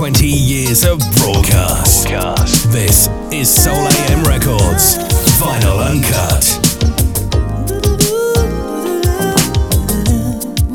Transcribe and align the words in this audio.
20 0.00 0.26
years 0.26 0.82
of 0.86 0.98
broadcast. 1.16 2.08
broadcast. 2.08 2.72
This 2.72 3.08
is 3.30 3.52
Soul 3.54 3.76
AM 3.76 4.24
Records, 4.24 4.96
final 5.38 5.78
uncut. 5.78 6.40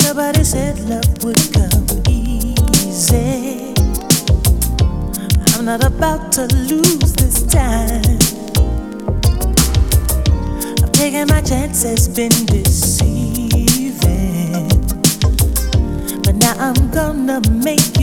Nobody 0.04 0.44
said 0.44 0.78
love 0.88 1.24
would 1.24 1.42
come 1.52 1.86
easy. 2.08 3.74
I'm 5.56 5.64
not 5.64 5.82
about 5.84 6.30
to 6.34 6.46
lose 6.54 7.12
this 7.14 7.42
time. 7.46 8.20
I've 10.84 10.92
taken 10.92 11.26
my 11.26 11.40
chances, 11.40 12.06
been 12.06 12.30
deceiving. 12.46 13.08
But 16.22 16.36
now 16.36 16.54
I'm 16.60 16.92
gonna 16.92 17.40
make 17.50 17.95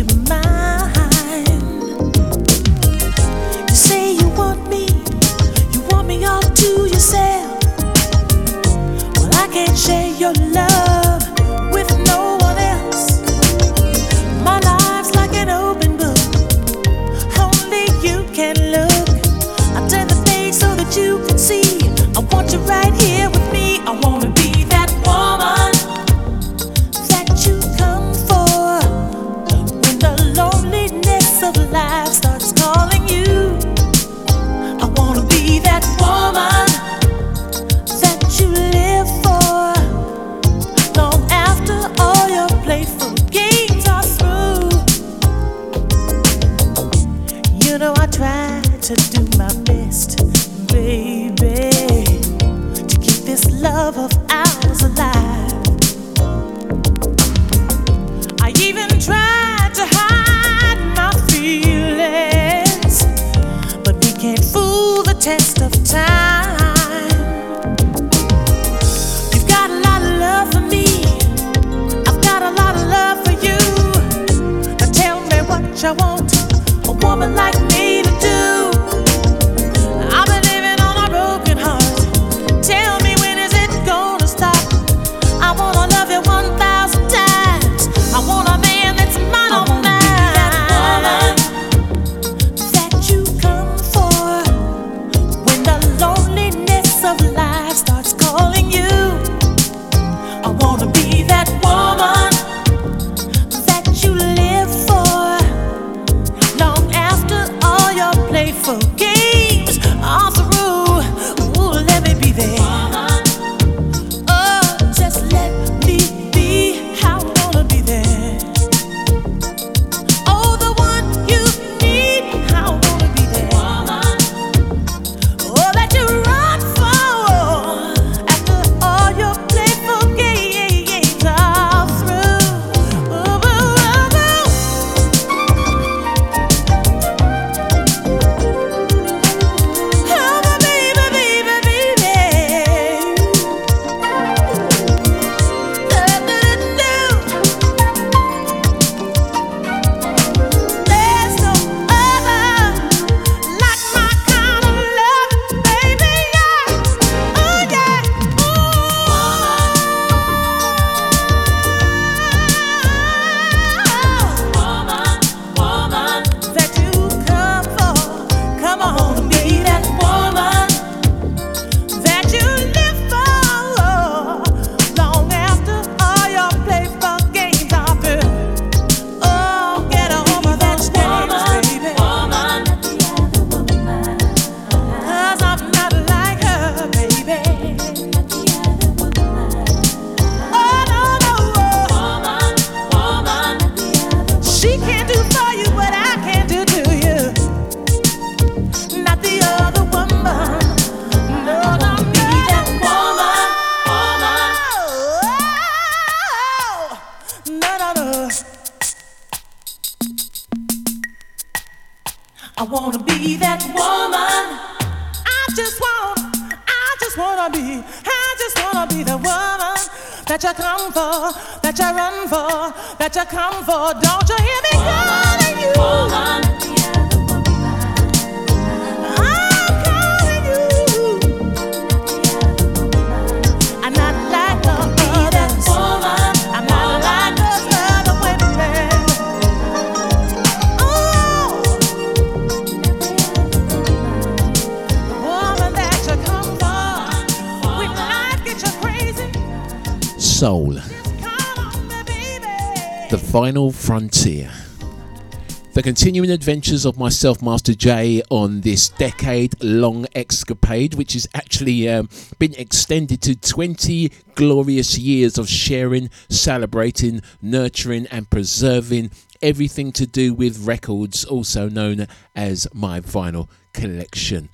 continuing 256.13 256.36
adventures 256.36 256.86
of 256.86 256.95
myself, 256.95 257.41
Master 257.41 257.74
J, 257.74 258.21
on 258.29 258.62
this 258.62 258.89
decade 258.89 259.55
long 259.63 260.05
escapade, 260.13 260.93
which 260.93 261.13
has 261.13 261.27
actually 261.33 261.89
um, 261.89 262.07
been 262.38 262.53
extended 262.53 263.19
to 263.24 263.36
20 263.36 264.12
glorious 264.36 264.95
years 264.95 265.39
of 265.39 265.50
sharing, 265.50 266.12
celebrating, 266.29 267.19
nurturing, 267.41 268.05
and 268.12 268.29
preserving 268.29 269.10
everything 269.41 269.91
to 269.93 270.05
do 270.05 270.36
with 270.36 270.67
records, 270.67 271.25
also 271.25 271.67
known 271.67 272.05
as 272.36 272.67
my 272.75 273.00
vinyl 273.00 273.50
collection. 273.74 274.50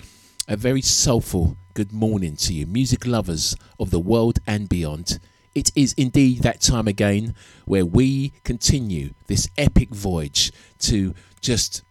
A 0.47 0.56
very 0.56 0.81
soulful 0.81 1.57
good 1.73 1.91
morning 1.91 2.38
to 2.38 2.53
you, 2.53 2.67
music 2.67 3.06
lovers 3.06 3.53
of 3.77 3.91
the 3.91 4.00
world 4.00 4.39
and 4.47 4.69
beyond. 4.69 5.19
It 5.56 5.71
is 5.75 5.94
indeed 5.97 6.44
that 6.44 6.61
time 6.61 6.88
again 6.88 7.35
where 7.65 7.85
we 7.85 8.33
continue 8.44 9.13
this 9.27 9.50
epic 9.57 9.89
voyage 9.89 10.53
to 10.79 11.13
just 11.41 11.83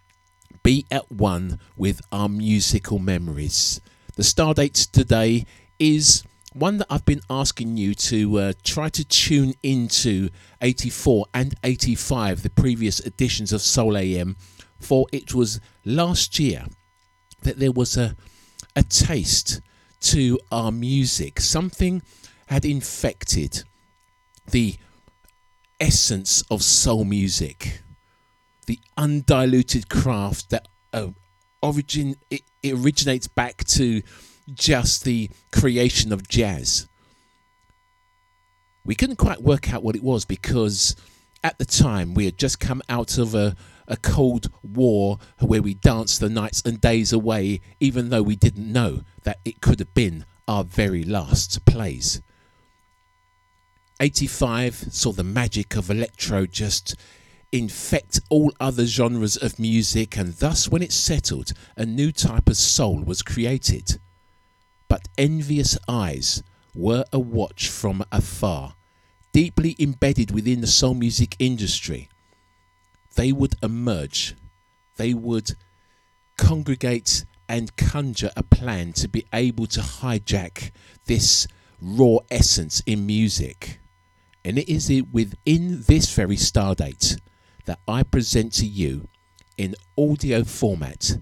be 0.62 0.86
at 0.90 1.10
one 1.10 1.58
with 1.76 2.00
our 2.12 2.28
musical 2.28 2.98
memories. 2.98 3.80
The 4.16 4.24
star 4.24 4.54
date 4.54 4.74
today 4.74 5.46
is 5.78 6.24
one 6.52 6.78
that 6.78 6.86
I've 6.90 7.04
been 7.04 7.20
asking 7.30 7.76
you 7.76 7.94
to 7.94 8.38
uh, 8.38 8.52
try 8.64 8.88
to 8.88 9.04
tune 9.04 9.54
into 9.62 10.30
84 10.60 11.26
and 11.34 11.54
85, 11.62 12.42
the 12.42 12.50
previous 12.50 13.00
editions 13.00 13.52
of 13.52 13.60
Soul 13.60 13.96
AM, 13.96 14.36
for 14.80 15.06
it 15.12 15.34
was 15.34 15.60
last 15.84 16.38
year 16.38 16.66
that 17.42 17.58
there 17.58 17.72
was 17.72 17.96
a, 17.96 18.16
a 18.74 18.82
taste 18.82 19.60
to 20.00 20.38
our 20.50 20.72
music. 20.72 21.40
Something 21.40 22.02
had 22.46 22.64
infected 22.64 23.62
the 24.50 24.76
essence 25.78 26.42
of 26.50 26.62
soul 26.62 27.04
music, 27.04 27.82
the 28.68 28.78
undiluted 28.98 29.88
craft 29.88 30.50
that 30.50 30.68
uh, 30.92 31.08
origin 31.62 32.14
it, 32.30 32.42
it 32.62 32.74
originates 32.74 33.26
back 33.26 33.64
to 33.64 34.02
just 34.52 35.04
the 35.04 35.30
creation 35.50 36.12
of 36.12 36.28
jazz. 36.28 36.86
We 38.84 38.94
couldn't 38.94 39.16
quite 39.16 39.42
work 39.42 39.72
out 39.72 39.82
what 39.82 39.96
it 39.96 40.02
was 40.02 40.26
because 40.26 40.94
at 41.42 41.58
the 41.58 41.64
time 41.64 42.12
we 42.12 42.26
had 42.26 42.36
just 42.36 42.60
come 42.60 42.82
out 42.90 43.16
of 43.16 43.34
a, 43.34 43.56
a 43.86 43.96
Cold 43.96 44.50
War 44.62 45.18
where 45.40 45.62
we 45.62 45.72
danced 45.72 46.20
the 46.20 46.28
nights 46.28 46.60
and 46.62 46.78
days 46.78 47.10
away, 47.10 47.62
even 47.80 48.10
though 48.10 48.22
we 48.22 48.36
didn't 48.36 48.70
know 48.70 49.00
that 49.22 49.40
it 49.46 49.62
could 49.62 49.78
have 49.78 49.94
been 49.94 50.26
our 50.46 50.62
very 50.62 51.04
last 51.04 51.64
plays. 51.64 52.20
85 53.98 54.74
saw 54.90 55.12
the 55.12 55.24
magic 55.24 55.74
of 55.74 55.90
electro 55.90 56.44
just 56.46 56.94
infect 57.52 58.20
all 58.28 58.52
other 58.60 58.86
genres 58.86 59.36
of 59.36 59.58
music, 59.58 60.16
and 60.16 60.34
thus, 60.34 60.68
when 60.68 60.82
it 60.82 60.92
settled, 60.92 61.52
a 61.76 61.86
new 61.86 62.12
type 62.12 62.48
of 62.48 62.56
soul 62.56 63.02
was 63.02 63.22
created. 63.22 63.98
But 64.88 65.08
envious 65.16 65.78
eyes 65.88 66.42
were 66.74 67.04
a 67.12 67.18
watch 67.18 67.68
from 67.68 68.04
afar, 68.12 68.74
deeply 69.32 69.76
embedded 69.78 70.30
within 70.30 70.60
the 70.60 70.66
soul 70.66 70.94
music 70.94 71.36
industry 71.38 72.08
they 73.18 73.32
would 73.32 73.56
emerge, 73.64 74.36
they 74.96 75.12
would 75.12 75.56
congregate 76.36 77.24
and 77.48 77.76
conjure 77.76 78.30
a 78.36 78.44
plan 78.44 78.92
to 78.92 79.08
be 79.08 79.26
able 79.32 79.66
to 79.66 79.80
hijack 79.80 80.70
this 81.06 81.48
raw 81.82 82.18
essence 82.30 82.80
in 82.86 83.04
music. 83.04 83.80
And 84.44 84.56
it 84.56 84.68
is 84.68 84.88
within 85.10 85.82
this 85.82 86.14
very 86.14 86.36
stardate 86.36 87.18
that 87.68 87.80
I 87.86 88.02
present 88.02 88.54
to 88.54 88.66
you 88.66 89.08
in 89.58 89.74
audio 89.98 90.42
format 90.42 91.18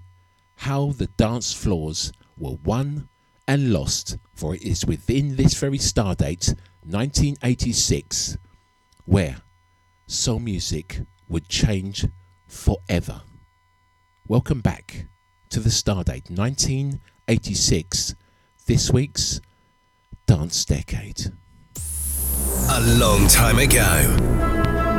how 0.58 0.92
the 0.92 1.08
dance 1.08 1.52
floors 1.52 2.12
were 2.38 2.56
won 2.62 3.08
and 3.48 3.72
lost, 3.72 4.16
for 4.32 4.54
it 4.54 4.62
is 4.62 4.86
within 4.86 5.34
this 5.34 5.58
very 5.58 5.78
stardate, 5.78 6.54
1986, 6.84 8.38
where 9.06 9.38
soul 10.06 10.38
music 10.38 11.00
would 11.28 11.48
change 11.48 12.06
forever. 12.46 13.22
Welcome 14.28 14.60
back 14.60 15.08
to 15.48 15.58
the 15.58 15.70
Stardate 15.70 16.30
1986, 16.30 18.14
this 18.66 18.92
week's 18.92 19.40
Dance 20.26 20.64
Decade. 20.64 21.32
A 22.68 22.80
long 22.98 23.26
time 23.26 23.58
ago, 23.58 24.55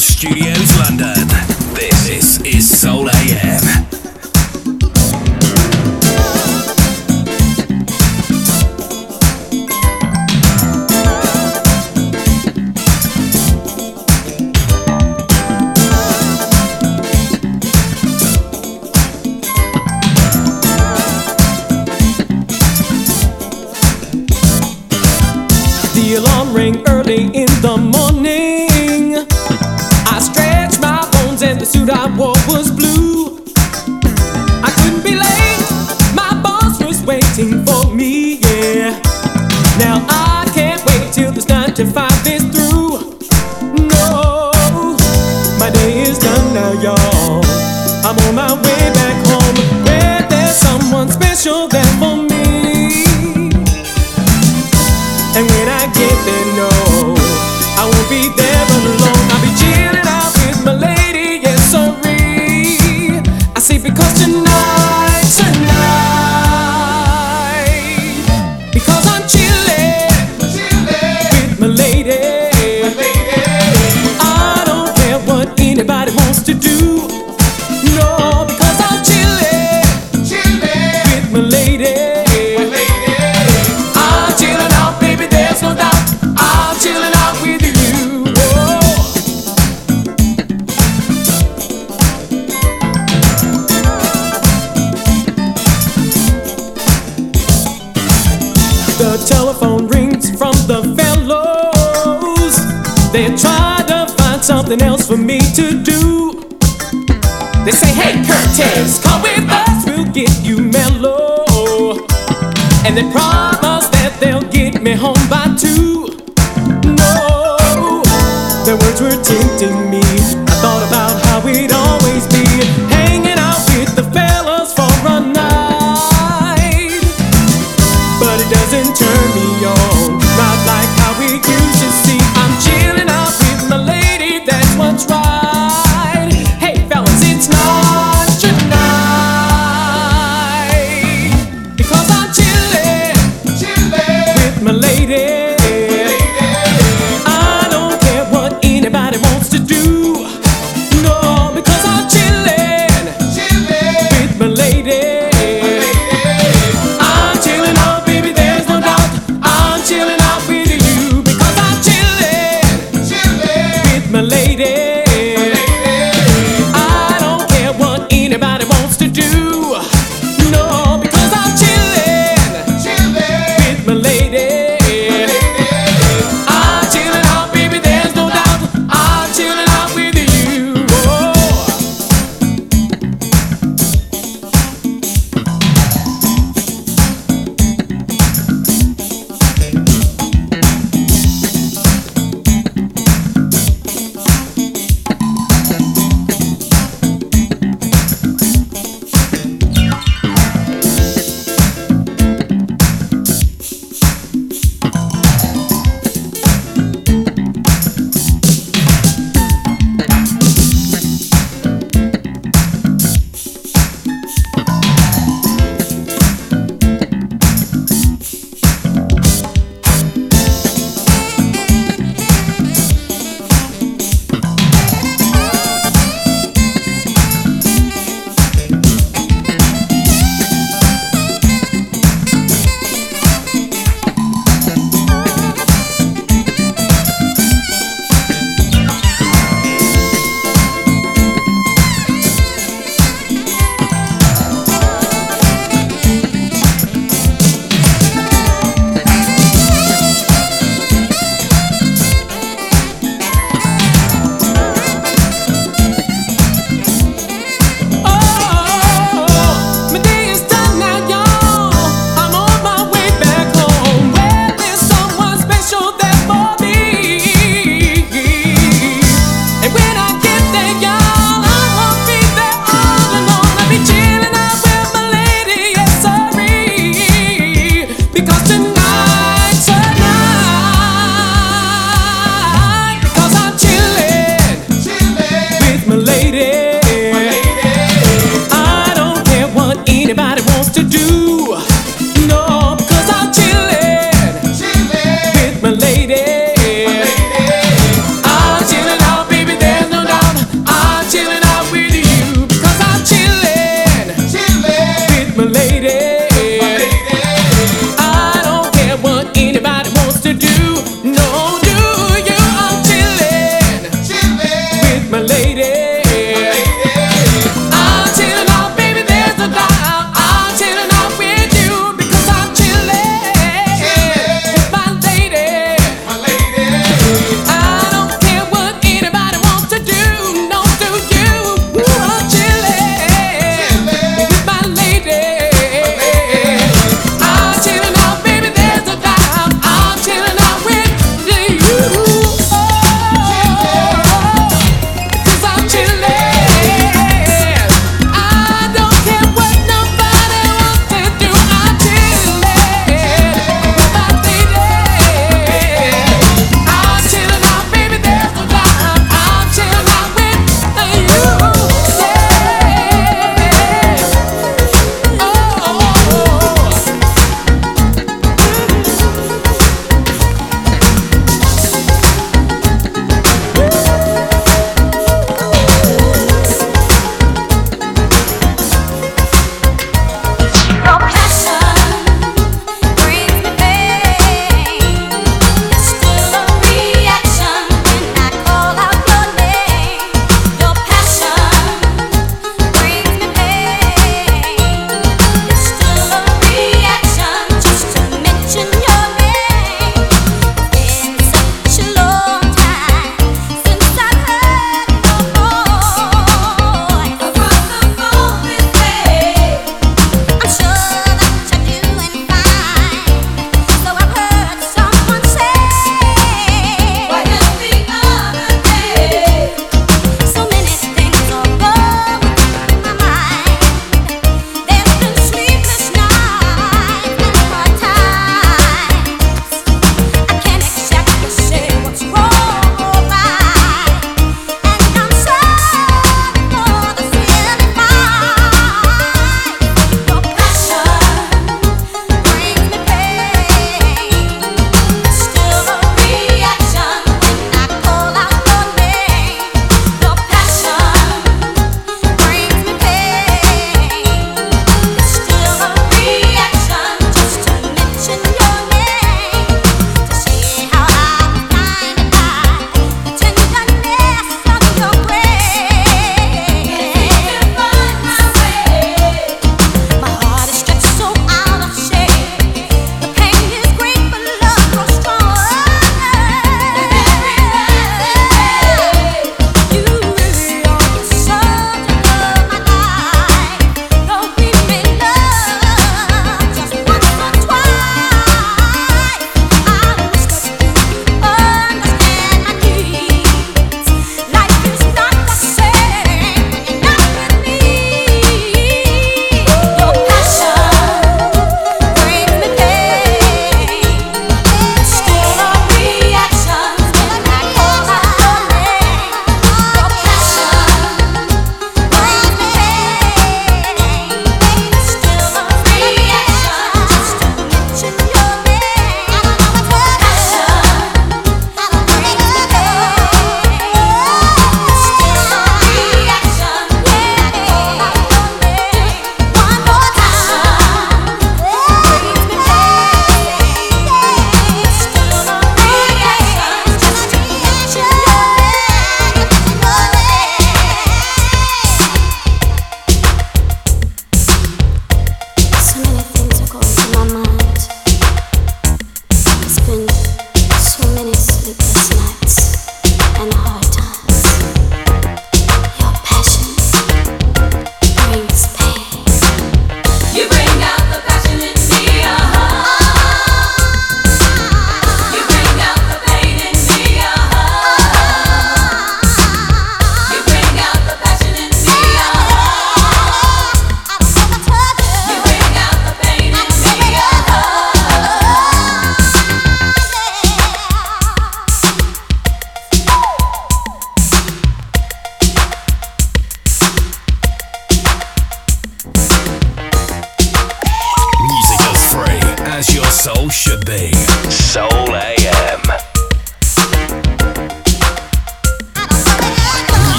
Studios 0.00 0.78
London. 0.78 1.19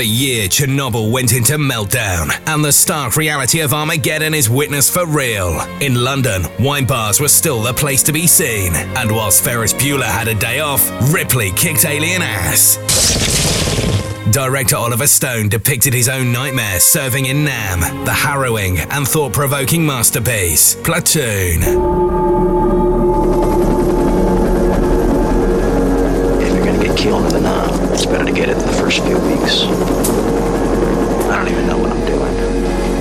The 0.00 0.06
year 0.06 0.48
Chernobyl 0.48 1.12
went 1.12 1.34
into 1.34 1.58
meltdown, 1.58 2.30
and 2.46 2.64
the 2.64 2.72
stark 2.72 3.16
reality 3.16 3.60
of 3.60 3.74
Armageddon 3.74 4.32
is 4.32 4.48
witnessed 4.48 4.94
for 4.94 5.04
real. 5.04 5.60
In 5.82 5.94
London, 5.94 6.46
wine 6.58 6.86
bars 6.86 7.20
were 7.20 7.28
still 7.28 7.60
the 7.60 7.74
place 7.74 8.02
to 8.04 8.12
be 8.12 8.26
seen, 8.26 8.72
and 8.74 9.12
whilst 9.12 9.44
Ferris 9.44 9.74
Bueller 9.74 10.04
had 10.04 10.26
a 10.26 10.34
day 10.34 10.60
off, 10.60 10.90
Ripley 11.12 11.50
kicked 11.50 11.84
alien 11.84 12.22
ass. 12.22 12.78
Director 14.32 14.76
Oliver 14.76 15.06
Stone 15.06 15.50
depicted 15.50 15.92
his 15.92 16.08
own 16.08 16.32
nightmare 16.32 16.80
serving 16.80 17.26
in 17.26 17.44
Nam, 17.44 17.80
the 18.06 18.14
harrowing 18.14 18.78
and 18.78 19.06
thought 19.06 19.34
provoking 19.34 19.84
masterpiece, 19.84 20.76
Platoon. 20.76 21.60
If 26.40 26.54
you're 26.54 26.64
gonna 26.64 26.82
get 26.82 26.96
killed 26.96 27.26
in 27.26 27.32
the 27.34 27.40
Nam, 27.42 27.92
it's 27.92 28.06
better 28.06 28.24
to 28.24 28.32
get 28.32 28.48
it 28.48 28.56
in 28.56 28.66
the 28.66 28.72
first 28.72 29.04
few 29.04 29.18
weeks. 29.18 29.89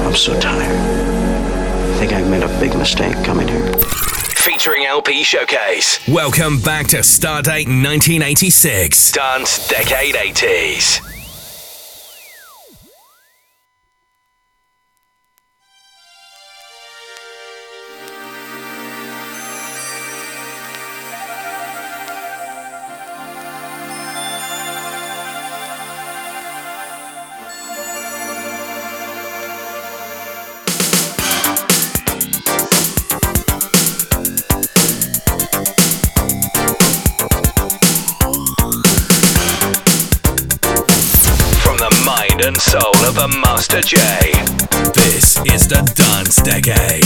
I'm 0.10 0.16
so 0.16 0.40
tired. 0.40 0.76
I 0.76 2.00
think 2.00 2.14
I've 2.14 2.28
made 2.28 2.42
a 2.42 2.48
big 2.60 2.76
mistake 2.76 3.14
coming 3.24 3.48
here 3.48 3.72
featuring 4.40 4.86
LP 4.86 5.22
Showcase. 5.22 6.00
Welcome 6.08 6.60
back 6.62 6.88
to 6.88 6.98
Stardate 6.98 7.68
1986, 7.68 9.12
Dance 9.12 9.68
Decade 9.68 10.16
80s. 10.16 11.09
This 43.92 45.38
is 45.52 45.68
the 45.68 45.82
Dance 45.96 46.36
Decade. 46.36 46.99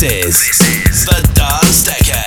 This 0.00 0.60
is 0.60 1.04
the 1.04 1.30
Dance 1.34 1.84
Decade. 1.84 2.23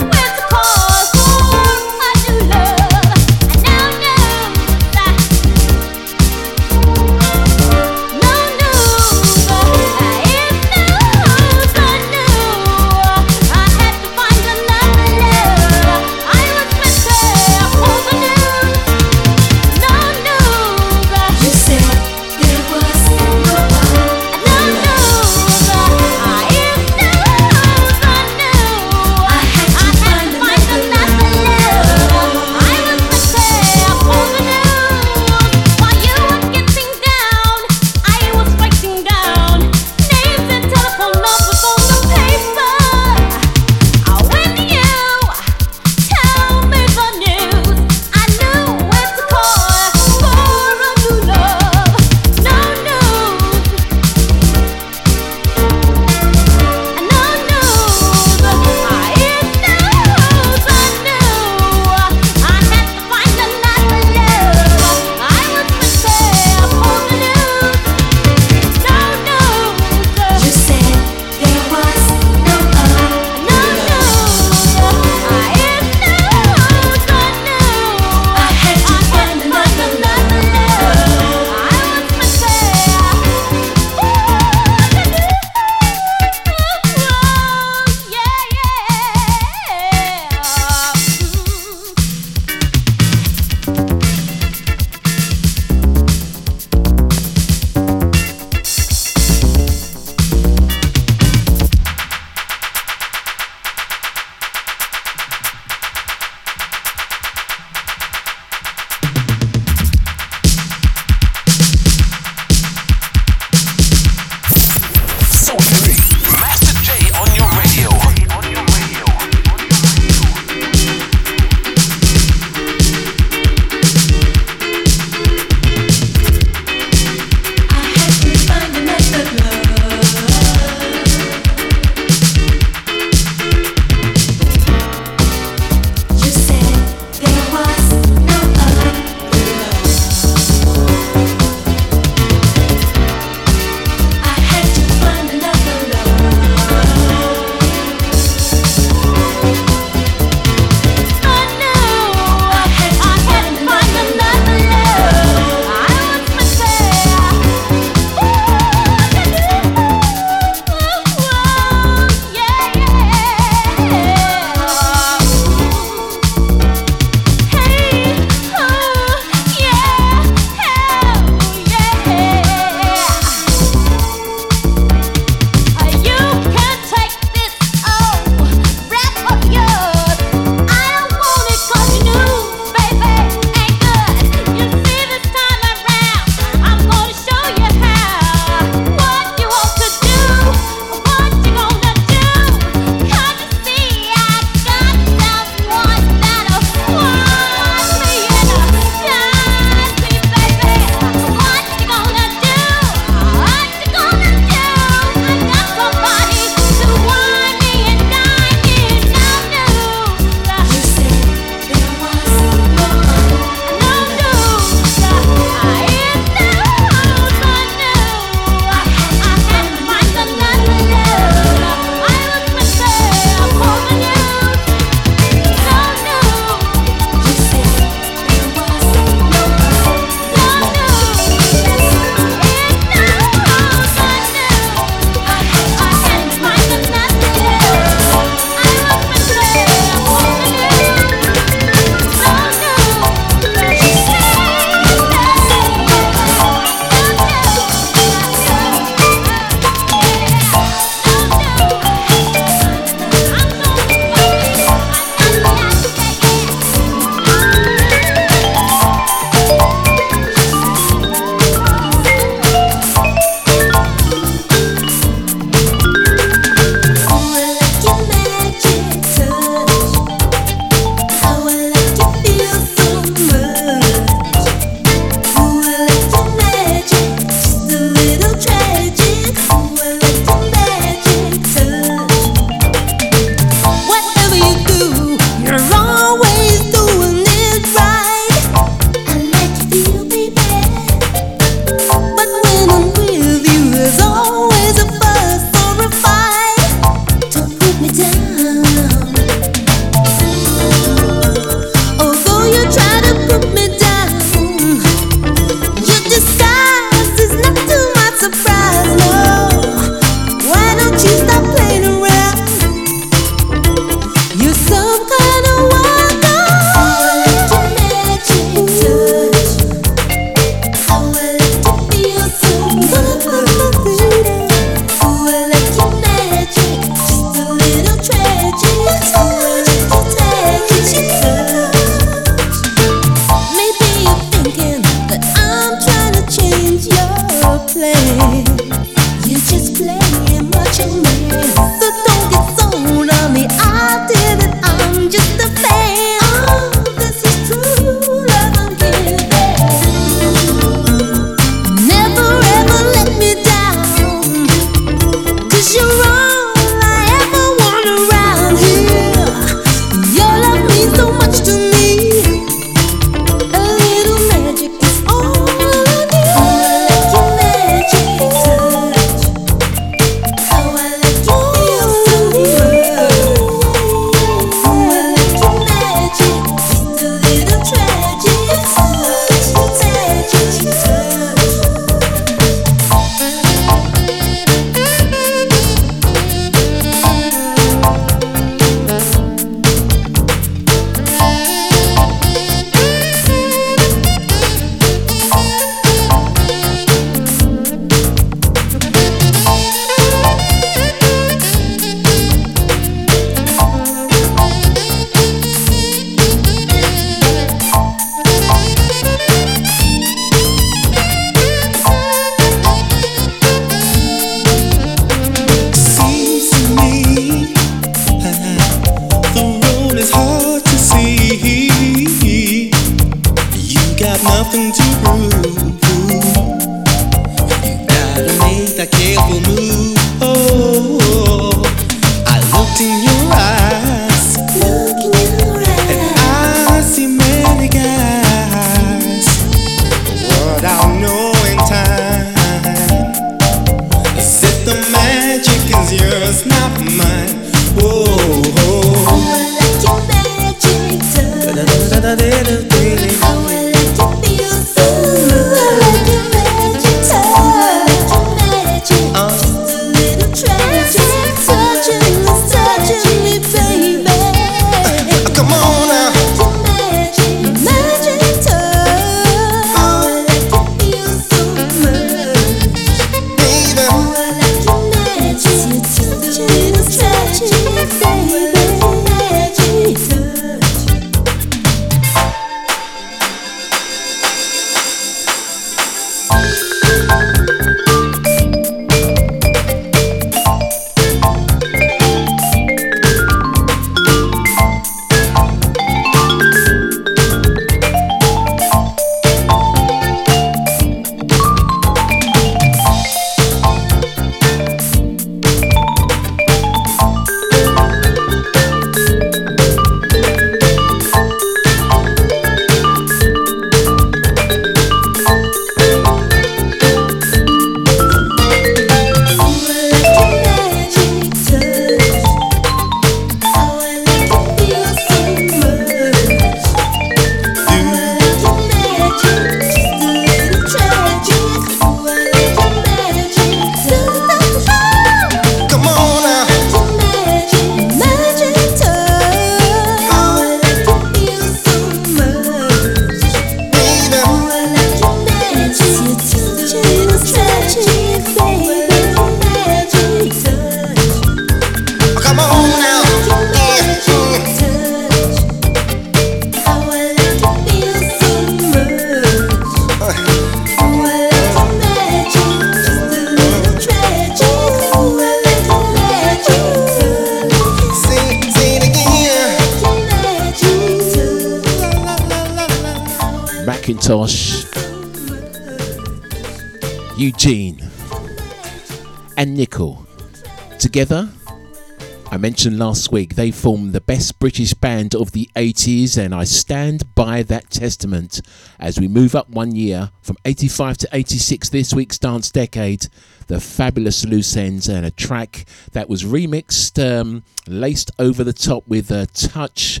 They 583.42 583.50
formed 583.50 583.92
the 583.92 584.00
best 584.00 584.38
British 584.38 584.72
band 584.72 585.16
of 585.16 585.32
the 585.32 585.50
80s, 585.56 586.16
and 586.16 586.32
I 586.32 586.44
stand 586.44 587.12
by 587.16 587.42
that 587.42 587.70
testament 587.70 588.40
as 588.78 589.00
we 589.00 589.08
move 589.08 589.34
up 589.34 589.50
one 589.50 589.74
year 589.74 590.12
from 590.20 590.36
85 590.44 590.98
to 590.98 591.08
86 591.12 591.68
this 591.70 591.92
week's 591.92 592.20
dance 592.20 592.52
decade. 592.52 593.08
The 593.48 593.58
fabulous 593.58 594.24
loose 594.24 594.56
ends 594.56 594.88
and 594.88 595.04
a 595.04 595.10
track 595.10 595.64
that 595.90 596.08
was 596.08 596.22
remixed, 596.22 597.02
um, 597.04 597.42
laced 597.66 598.12
over 598.16 598.44
the 598.44 598.52
top 598.52 598.86
with 598.86 599.10
a 599.10 599.26
touch 599.26 600.00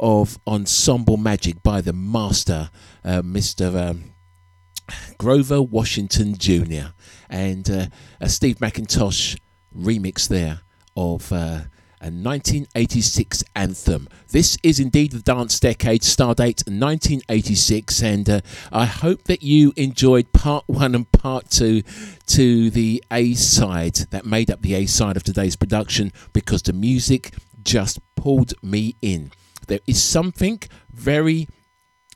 of 0.00 0.40
ensemble 0.44 1.16
magic 1.16 1.62
by 1.62 1.80
the 1.82 1.92
master, 1.92 2.70
uh, 3.04 3.22
Mr. 3.22 3.90
Um, 3.90 4.14
Grover 5.16 5.62
Washington 5.62 6.36
Jr. 6.36 6.88
and 7.28 7.70
uh, 7.70 8.26
Steve 8.26 8.56
McIntosh 8.56 9.38
remix 9.72 10.26
there 10.26 10.62
of 10.96 11.32
uh, 11.32 11.60
a 12.00 12.08
1986 12.08 13.44
anthem. 13.54 14.08
This 14.28 14.56
is 14.62 14.80
indeed 14.80 15.12
the 15.12 15.20
dance 15.20 15.60
decade, 15.60 16.00
stardate 16.00 16.66
1986, 16.66 18.02
and 18.02 18.30
uh, 18.30 18.40
I 18.72 18.86
hope 18.86 19.24
that 19.24 19.42
you 19.42 19.72
enjoyed 19.76 20.32
part 20.32 20.64
one 20.66 20.94
and 20.94 21.10
part 21.12 21.50
two 21.50 21.82
to 22.28 22.70
the 22.70 23.04
A 23.12 23.34
side 23.34 23.96
that 24.10 24.24
made 24.24 24.50
up 24.50 24.62
the 24.62 24.74
A 24.74 24.86
side 24.86 25.16
of 25.16 25.24
today's 25.24 25.56
production 25.56 26.12
because 26.32 26.62
the 26.62 26.72
music 26.72 27.34
just 27.62 27.98
pulled 28.14 28.54
me 28.62 28.96
in. 29.02 29.32
There 29.66 29.80
is 29.86 30.02
something 30.02 30.60
very 30.90 31.48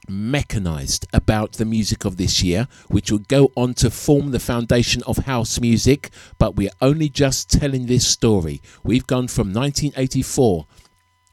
mechanized 0.09 1.07
about 1.13 1.53
the 1.53 1.65
music 1.65 2.05
of 2.05 2.17
this 2.17 2.43
year, 2.43 2.69
which 2.89 3.11
will 3.11 3.19
go 3.19 3.51
on 3.57 3.75
to 3.75 3.91
form 3.91 4.31
the 4.31 4.41
foundation 4.41 5.03
of 5.07 5.19
house 5.19 5.61
music. 5.61 6.11
But 6.39 6.57
we're 6.57 6.71
only 6.81 7.09
just 7.09 7.51
telling 7.51 7.87
this 7.87 8.07
story. 8.07 8.61
We've 8.83 9.07
gone 9.07 9.29
from 9.29 9.53
1984 9.53 10.67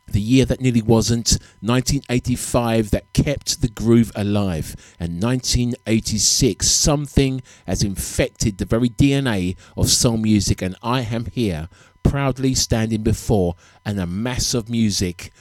the 0.07 0.21
year 0.21 0.45
that 0.45 0.59
nearly 0.59 0.81
wasn't, 0.81 1.37
1985 1.61 2.91
that 2.91 3.13
kept 3.13 3.61
the 3.61 3.69
groove 3.69 4.11
alive, 4.15 4.75
and 4.99 5.21
1986 5.21 6.67
something 6.69 7.41
has 7.65 7.83
infected 7.83 8.57
the 8.57 8.65
very 8.65 8.89
DNA 8.89 9.55
of 9.77 9.89
soul 9.89 10.17
music, 10.17 10.61
and 10.61 10.75
I 10.83 11.01
am 11.01 11.25
here 11.25 11.69
proudly 12.03 12.55
standing 12.55 13.03
before 13.03 13.55
and 13.85 13.99
a 13.99 14.07
mass 14.07 14.53
of 14.53 14.69
music 14.69 15.31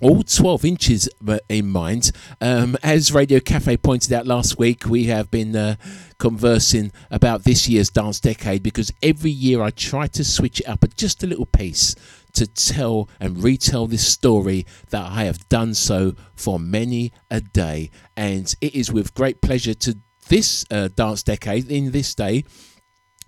all 0.00 0.22
12 0.22 0.64
inches 0.64 1.08
in 1.48 1.68
mind. 1.68 2.12
Um, 2.40 2.76
as 2.82 3.12
Radio 3.12 3.40
Cafe 3.40 3.76
pointed 3.78 4.12
out 4.12 4.26
last 4.26 4.58
week, 4.58 4.86
we 4.86 5.04
have 5.04 5.30
been 5.30 5.56
uh, 5.56 5.76
conversing 6.18 6.92
about 7.10 7.44
this 7.44 7.68
year's 7.68 7.90
dance 7.90 8.20
decade 8.20 8.62
because 8.62 8.92
every 9.02 9.30
year 9.30 9.62
I 9.62 9.70
try 9.70 10.06
to 10.08 10.24
switch 10.24 10.60
it 10.60 10.68
up 10.68 10.84
at 10.84 10.96
just 10.96 11.22
a 11.22 11.26
little 11.26 11.46
piece 11.46 11.94
to 12.34 12.46
tell 12.46 13.08
and 13.18 13.42
retell 13.42 13.86
this 13.86 14.06
story 14.06 14.66
that 14.90 15.10
I 15.10 15.24
have 15.24 15.48
done 15.48 15.74
so 15.74 16.14
for 16.34 16.58
many 16.60 17.12
a 17.30 17.40
day. 17.40 17.90
And 18.16 18.54
it 18.60 18.74
is 18.74 18.92
with 18.92 19.14
great 19.14 19.40
pleasure 19.40 19.74
to 19.74 19.98
this 20.28 20.64
uh, 20.70 20.88
dance 20.88 21.22
decade, 21.22 21.70
in 21.70 21.90
this 21.90 22.14
day, 22.14 22.44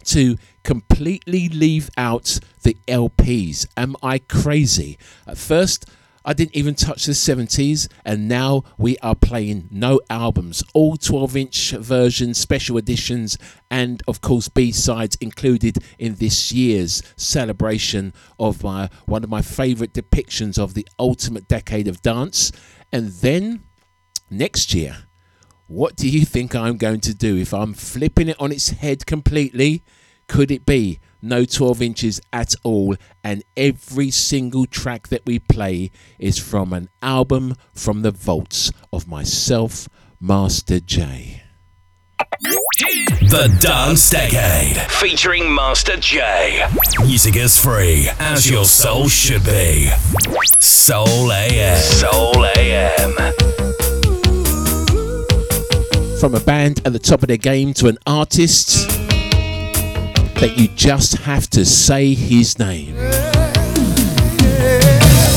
to 0.05 0.36
completely 0.62 1.48
leave 1.48 1.90
out 1.97 2.38
the 2.62 2.76
LPs. 2.86 3.66
Am 3.76 3.97
I 4.02 4.18
crazy? 4.18 4.98
At 5.26 5.38
first, 5.38 5.86
I 6.24 6.34
didn't 6.34 6.55
even 6.56 6.74
touch 6.74 7.06
the 7.06 7.12
70s, 7.12 7.88
and 8.05 8.28
now 8.28 8.64
we 8.76 8.98
are 8.98 9.14
playing 9.14 9.68
no 9.70 10.01
albums, 10.10 10.62
all 10.74 10.97
12 10.97 11.36
inch 11.36 11.70
versions, 11.72 12.38
special 12.38 12.76
editions, 12.76 13.38
and 13.70 14.02
of 14.06 14.20
course 14.20 14.48
B 14.48 14.70
sides 14.70 15.16
included 15.20 15.78
in 15.98 16.16
this 16.16 16.52
year's 16.52 17.02
celebration 17.16 18.12
of 18.38 18.62
my 18.62 18.90
one 19.06 19.24
of 19.24 19.30
my 19.30 19.42
favourite 19.42 19.94
depictions 19.94 20.59
of 20.59 20.74
the 20.74 20.86
ultimate 20.98 21.48
decade 21.48 21.88
of 21.88 22.02
dance. 22.02 22.52
And 22.92 23.09
then 23.09 23.64
next 24.28 24.74
year, 24.74 25.05
what 25.66 25.97
do 25.97 26.09
you 26.09 26.26
think 26.26 26.55
I'm 26.55 26.76
going 26.76 27.01
to 27.01 27.14
do 27.14 27.36
if 27.36 27.55
I'm 27.55 27.74
flipping 27.74 28.28
it 28.28 28.40
on 28.40 28.52
its 28.52 28.70
head 28.70 29.06
completely? 29.06 29.84
Could 30.26 30.51
it 30.51 30.66
be 30.66 31.01
no 31.22 31.44
12 31.44 31.82
inches 31.82 32.20
at 32.32 32.55
all, 32.62 32.97
and 33.22 33.42
every 33.56 34.10
single 34.10 34.66
track 34.66 35.09
that 35.09 35.24
we 35.26 35.38
play 35.38 35.90
is 36.18 36.38
from 36.38 36.72
an 36.72 36.88
album 37.02 37.55
from 37.72 38.02
the 38.02 38.10
vaults 38.10 38.72
of 38.92 39.06
myself, 39.06 39.88
Master 40.20 40.80
J. 40.80 41.42
The 42.40 43.56
Dance 43.60 44.10
Decade, 44.10 44.76
featuring 44.90 45.55
Master 45.55 45.97
J. 45.97 46.64
Music 47.01 47.36
is 47.36 47.59
free, 47.59 48.09
as 48.18 48.48
your 48.51 48.64
soul 48.64 49.09
should 49.09 49.44
be. 49.44 49.90
Soul 50.59 51.32
AM. 51.32 51.76
Soul 51.78 52.44
AM. 52.56 53.12
From 56.18 56.34
a 56.34 56.40
band 56.40 56.82
at 56.84 56.92
the 56.92 56.98
top 56.98 57.22
of 57.22 57.28
their 57.28 57.38
game 57.38 57.72
to 57.74 57.88
an 57.88 57.97
artist 58.06 58.99
that 60.40 60.56
you 60.56 60.68
just 60.68 61.18
have 61.18 61.48
to 61.50 61.64
say 61.66 62.14
his 62.14 62.58
name. 62.58 62.94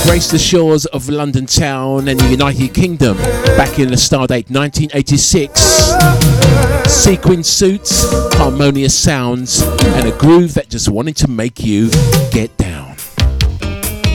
Graced 0.06 0.32
the 0.32 0.40
shores 0.40 0.86
of 0.88 1.10
London 1.10 1.46
town 1.46 2.08
and 2.08 2.20
the 2.20 2.30
United 2.30 2.74
Kingdom 2.74 3.18
back 3.58 3.80
in 3.80 3.90
the 3.90 3.96
Stardate 3.96 4.50
1986. 4.50 5.60
Sequin 6.90 7.44
suits, 7.44 8.06
harmonious 8.36 8.98
sounds, 8.98 9.62
and 9.62 10.08
a 10.08 10.18
groove 10.18 10.54
that 10.54 10.70
just 10.70 10.90
wanted 10.90 11.18
to 11.18 11.30
make 11.30 11.60
you 11.62 11.90
get 12.32 12.56
down. 12.58 12.96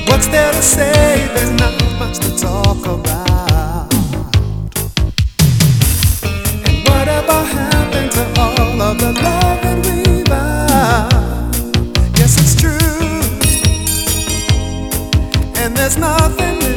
What's 0.07 0.27
there 0.29 0.53
to 0.53 0.63
say? 0.63 1.29
There's 1.35 1.51
not 1.51 1.75
much 1.99 2.19
to 2.19 2.37
talk 2.39 2.87
about. 2.87 3.93
And 6.67 6.85
whatever 6.89 7.45
happened 7.45 8.13
to 8.13 8.41
all 8.41 8.83
of 8.83 8.99
the 8.99 9.13
love 9.13 9.63
that 9.63 9.87
we 9.87 9.98
And 15.69 15.77
there's 15.77 15.99
nothing 15.99 16.68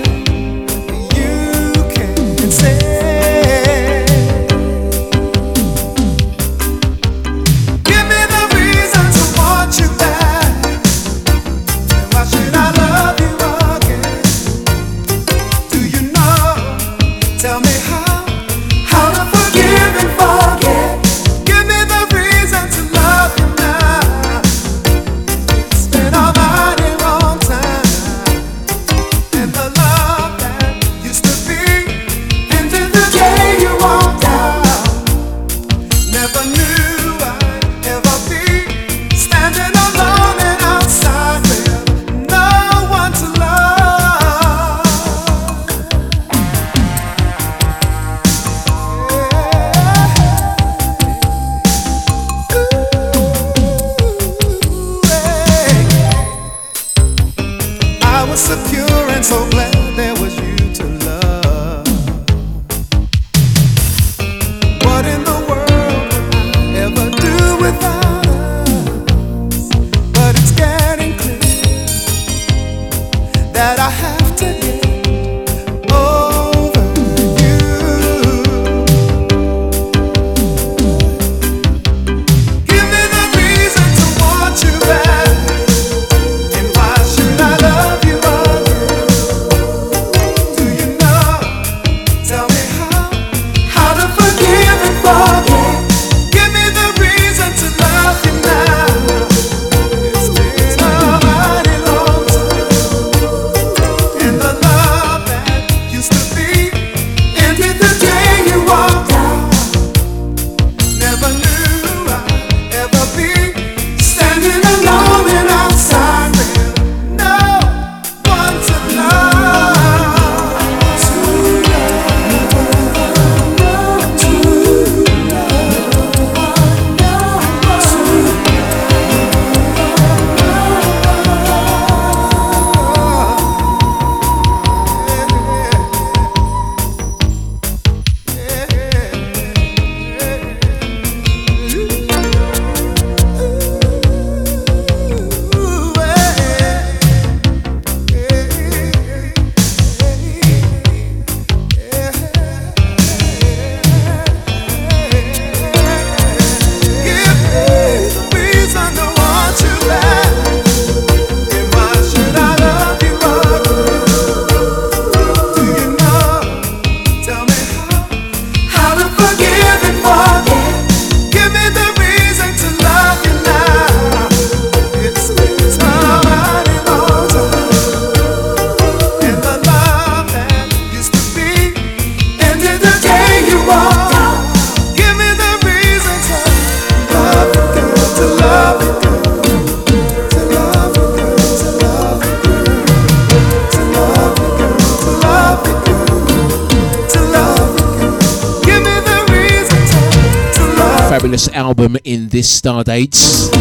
this 202.42 202.50
star 202.50 202.84
dates, 202.84 203.52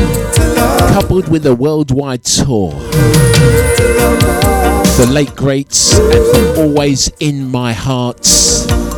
coupled 0.94 1.28
with 1.28 1.44
a 1.44 1.54
worldwide 1.54 2.24
tour. 2.24 2.70
The 4.96 5.06
late 5.10 5.36
greats 5.36 5.98
and 5.98 6.24
from 6.56 6.58
always 6.58 7.12
in 7.20 7.50
my 7.50 7.74
heart, 7.74 8.20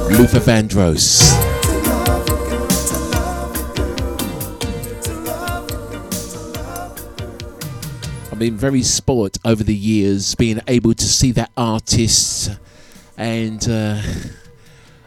Luther 0.09 0.39
Vandross. 0.39 1.33
I've 8.31 8.39
been 8.39 8.57
very 8.57 8.85
sport 8.85 9.37
over 9.45 9.65
the 9.65 9.75
years 9.75 10.37
being 10.37 10.61
able 10.69 10.95
to 10.95 11.05
see 11.05 11.33
that 11.33 11.51
artist 11.57 12.53
and 13.17 13.69
uh, 13.69 14.01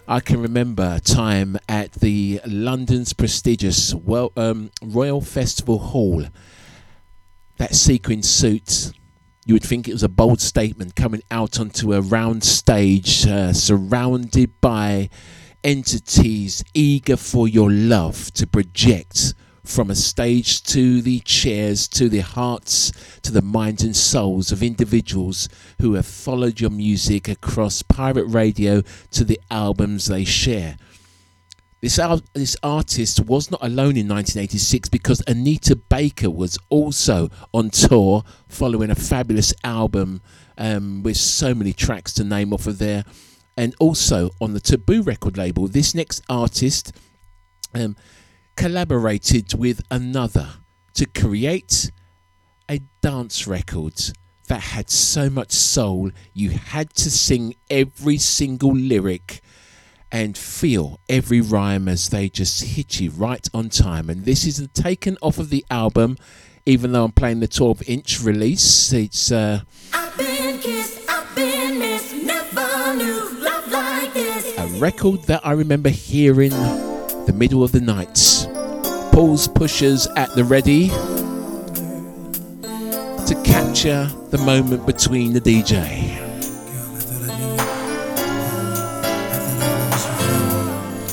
I 0.07 0.19
can 0.19 0.39
remember 0.39 0.97
a 0.97 0.99
time 0.99 1.57
at 1.67 1.93
the 1.93 2.39
London's 2.45 3.13
prestigious 3.13 3.93
well, 3.95 4.31
um, 4.37 4.69
Royal 4.83 5.19
Festival 5.19 5.79
Hall. 5.79 6.25
That 7.57 7.73
sequin 7.73 8.21
suit, 8.21 8.91
you 9.45 9.55
would 9.55 9.63
think 9.63 9.87
it 9.87 9.93
was 9.93 10.03
a 10.03 10.09
bold 10.09 10.41
statement 10.41 10.95
coming 10.95 11.23
out 11.31 11.59
onto 11.59 11.91
a 11.93 12.01
round 12.01 12.43
stage, 12.43 13.25
uh, 13.25 13.51
surrounded 13.53 14.61
by 14.61 15.09
entities 15.63 16.63
eager 16.75 17.17
for 17.17 17.47
your 17.47 17.71
love 17.71 18.31
to 18.33 18.45
project 18.45 19.33
from 19.67 19.89
a 19.89 19.95
stage 19.95 20.63
to 20.63 21.01
the 21.01 21.19
chairs, 21.21 21.87
to 21.89 22.09
the 22.09 22.19
hearts, 22.19 22.91
to 23.21 23.31
the 23.31 23.41
minds 23.41 23.83
and 23.83 23.95
souls 23.95 24.51
of 24.51 24.63
individuals 24.63 25.49
who 25.81 25.93
have 25.93 26.05
followed 26.05 26.59
your 26.59 26.69
music 26.69 27.27
across 27.27 27.81
pirate 27.81 28.25
radio 28.25 28.81
to 29.11 29.23
the 29.23 29.39
albums 29.49 30.07
they 30.07 30.23
share. 30.23 30.77
This, 31.81 31.99
al- 31.99 32.23
this 32.33 32.57
artist 32.63 33.19
was 33.25 33.51
not 33.51 33.61
alone 33.61 33.95
in 33.97 34.07
1986 34.07 34.89
because 34.89 35.21
Anita 35.27 35.75
Baker 35.75 36.31
was 36.31 36.57
also 36.69 37.29
on 37.53 37.69
tour 37.69 38.23
following 38.47 38.89
a 38.89 38.95
fabulous 38.95 39.53
album 39.63 40.21
um, 40.57 41.03
with 41.03 41.17
so 41.17 41.53
many 41.53 41.73
tracks 41.73 42.11
to 42.13 42.23
name 42.23 42.53
off 42.53 42.65
of 42.65 42.79
there. 42.79 43.03
And 43.57 43.75
also 43.79 44.31
on 44.41 44.53
the 44.53 44.59
Tabu 44.59 45.03
record 45.03 45.37
label, 45.37 45.67
this 45.67 45.93
next 45.93 46.23
artist 46.27 46.91
um, 47.75 47.95
collaborated 48.55 49.53
with 49.53 49.81
another 49.91 50.49
to 50.93 51.05
create 51.05 51.91
a 52.69 52.79
dance 53.01 53.47
record 53.47 53.93
that 54.47 54.61
had 54.61 54.89
so 54.89 55.29
much 55.29 55.51
soul 55.51 56.11
you 56.33 56.51
had 56.51 56.93
to 56.93 57.09
sing 57.11 57.55
every 57.69 58.17
single 58.17 58.73
lyric 58.73 59.41
and 60.11 60.37
feel 60.37 60.99
every 61.09 61.41
rhyme 61.41 61.87
as 61.87 62.09
they 62.09 62.29
just 62.29 62.63
hit 62.63 62.99
you 62.99 63.09
right 63.11 63.47
on 63.53 63.69
time. 63.69 64.09
And 64.09 64.23
this 64.23 64.45
is 64.45 64.65
taken 64.73 65.17
off 65.21 65.39
of 65.39 65.49
the 65.49 65.65
album, 65.69 66.17
even 66.65 66.91
though 66.91 67.05
I'm 67.05 67.11
playing 67.11 67.39
the 67.41 67.47
12 67.47 67.83
inch 67.89 68.21
release. 68.21 68.93
It's 68.93 69.31
uh, 69.31 69.61
like 69.93 70.19
a 74.57 74.67
record 74.77 75.23
that 75.23 75.41
I 75.43 75.51
remember 75.51 75.89
hearing 75.89 76.53
the 77.25 77.33
middle 77.33 77.63
of 77.63 77.71
the 77.71 77.81
night 77.81 78.47
pulls 79.11 79.47
pushers 79.47 80.07
at 80.15 80.29
the 80.35 80.43
ready 80.43 80.89
to 83.25 83.41
capture 83.43 84.05
the 84.29 84.37
moment 84.37 84.85
between 84.85 85.33
the 85.33 85.41
DJ. 85.41 86.21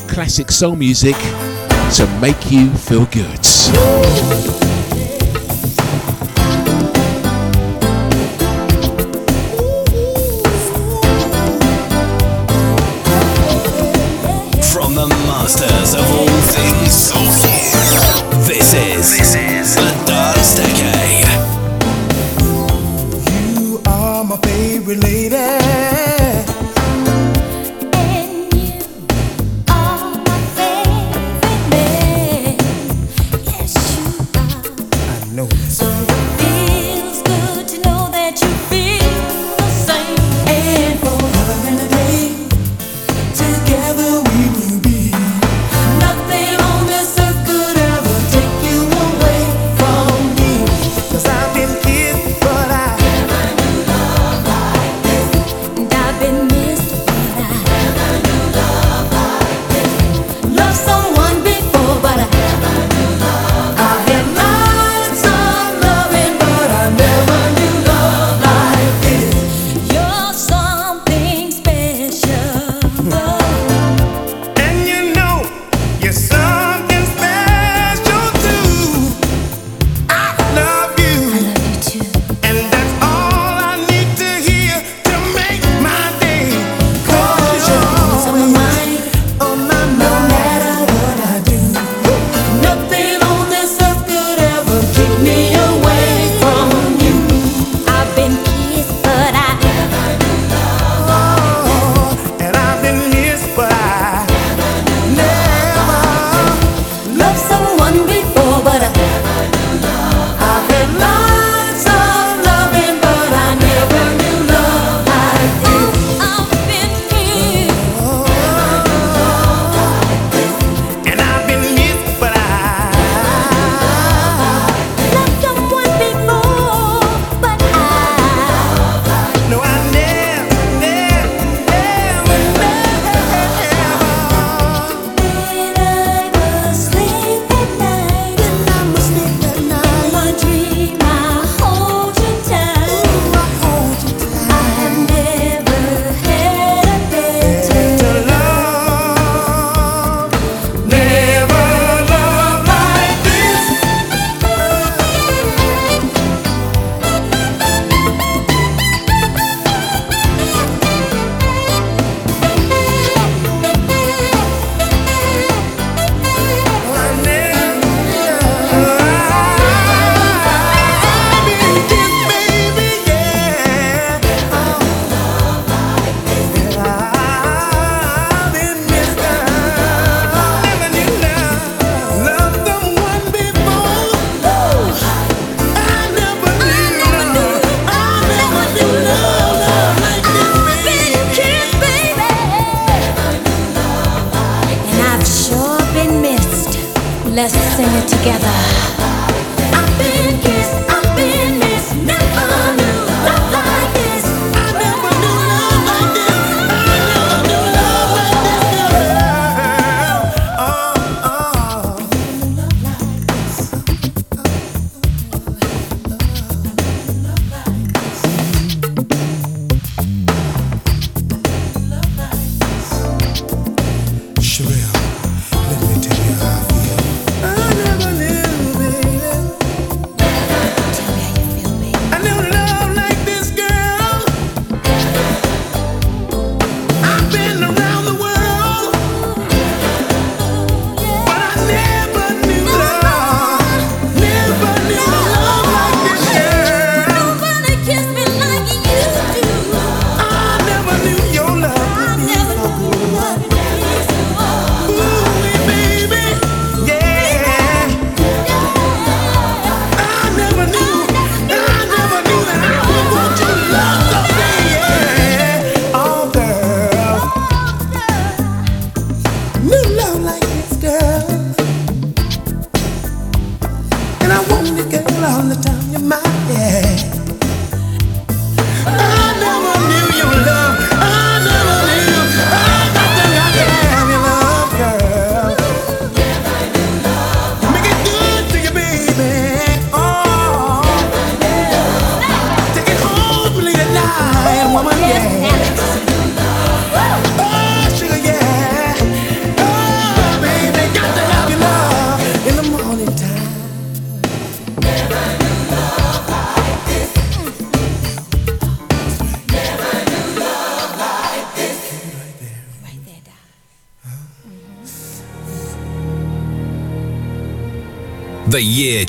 Classic 0.09 0.51
soul 0.51 0.77
music 0.77 1.17
to 1.95 2.19
make 2.21 2.51
you 2.51 2.71
feel 2.75 3.07
good. 3.07 4.72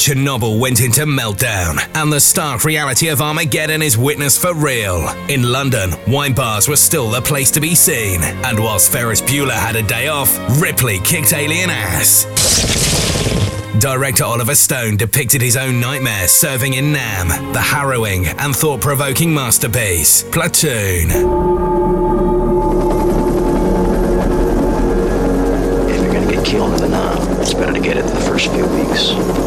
Chernobyl 0.03 0.59
went 0.59 0.81
into 0.81 1.05
meltdown, 1.05 1.79
and 1.95 2.11
the 2.11 2.19
stark 2.19 2.65
reality 2.65 3.07
of 3.07 3.21
Armageddon 3.21 3.81
is 3.81 3.97
witnessed 3.97 4.41
for 4.41 4.53
real. 4.53 5.07
In 5.29 5.49
London, 5.49 5.91
wine 6.09 6.33
bars 6.33 6.67
were 6.67 6.75
still 6.75 7.09
the 7.09 7.21
place 7.21 7.49
to 7.51 7.61
be 7.61 7.73
seen, 7.73 8.21
and 8.21 8.59
whilst 8.59 8.91
Ferris 8.91 9.21
Bueller 9.21 9.53
had 9.53 9.77
a 9.77 9.81
day 9.81 10.09
off, 10.09 10.37
Ripley 10.61 10.99
kicked 11.05 11.31
alien 11.31 11.69
ass. 11.69 12.25
Director 13.79 14.25
Oliver 14.25 14.55
Stone 14.55 14.97
depicted 14.97 15.41
his 15.41 15.55
own 15.55 15.79
nightmare 15.79 16.27
serving 16.27 16.73
in 16.73 16.91
Nam, 16.91 17.29
the 17.53 17.61
harrowing 17.61 18.25
and 18.25 18.53
thought 18.53 18.81
provoking 18.81 19.33
masterpiece, 19.33 20.23
Platoon. 20.23 21.11
If 25.89 26.03
you're 26.03 26.13
gonna 26.13 26.29
get 26.29 26.43
killed 26.45 26.73
in 26.73 26.81
the 26.81 26.89
Nam, 26.89 27.41
it's 27.41 27.53
better 27.53 27.71
to 27.71 27.79
get 27.79 27.95
it 27.95 28.05
the 28.05 28.19
first 28.19 28.51
few 28.51 28.67
weeks. 28.67 29.42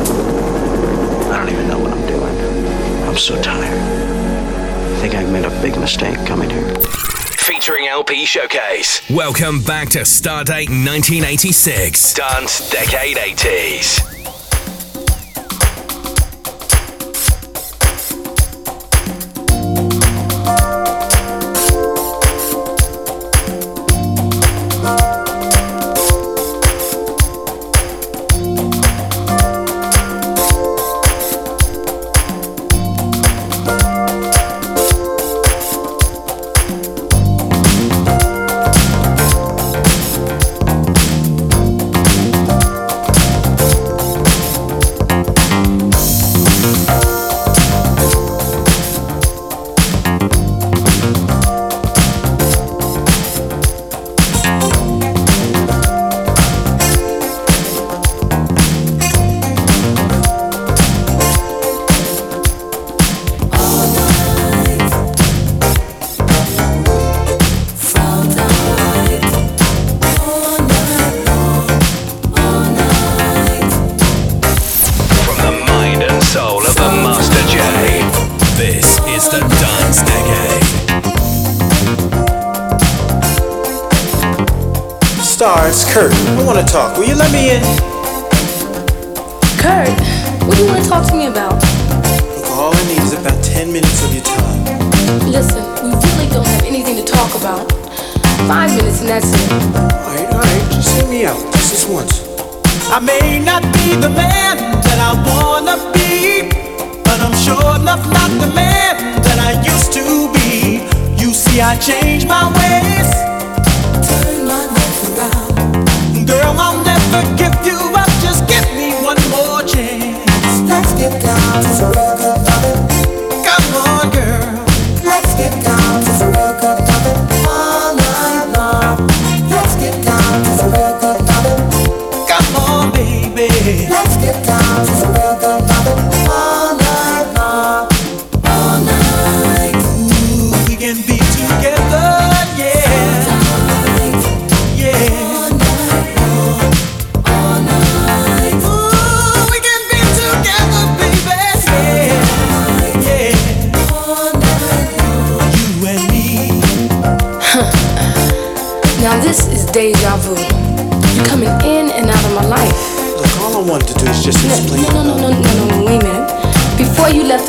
I'm 3.17 3.21
so 3.21 3.41
tired. 3.41 3.73
I 3.73 5.01
think 5.01 5.15
I've 5.15 5.33
made 5.33 5.47
a 5.47 5.63
big 5.63 5.79
mistake 5.79 6.19
coming 6.27 6.51
here. 6.51 6.75
Featuring 7.39 7.87
LP 7.87 8.27
Showcase. 8.27 9.01
Welcome 9.09 9.63
back 9.63 9.89
to 9.93 10.01
Stardate 10.01 10.69
1986. 10.69 12.13
Dance 12.13 12.69
Decade 12.69 13.17
80s. 13.17 14.16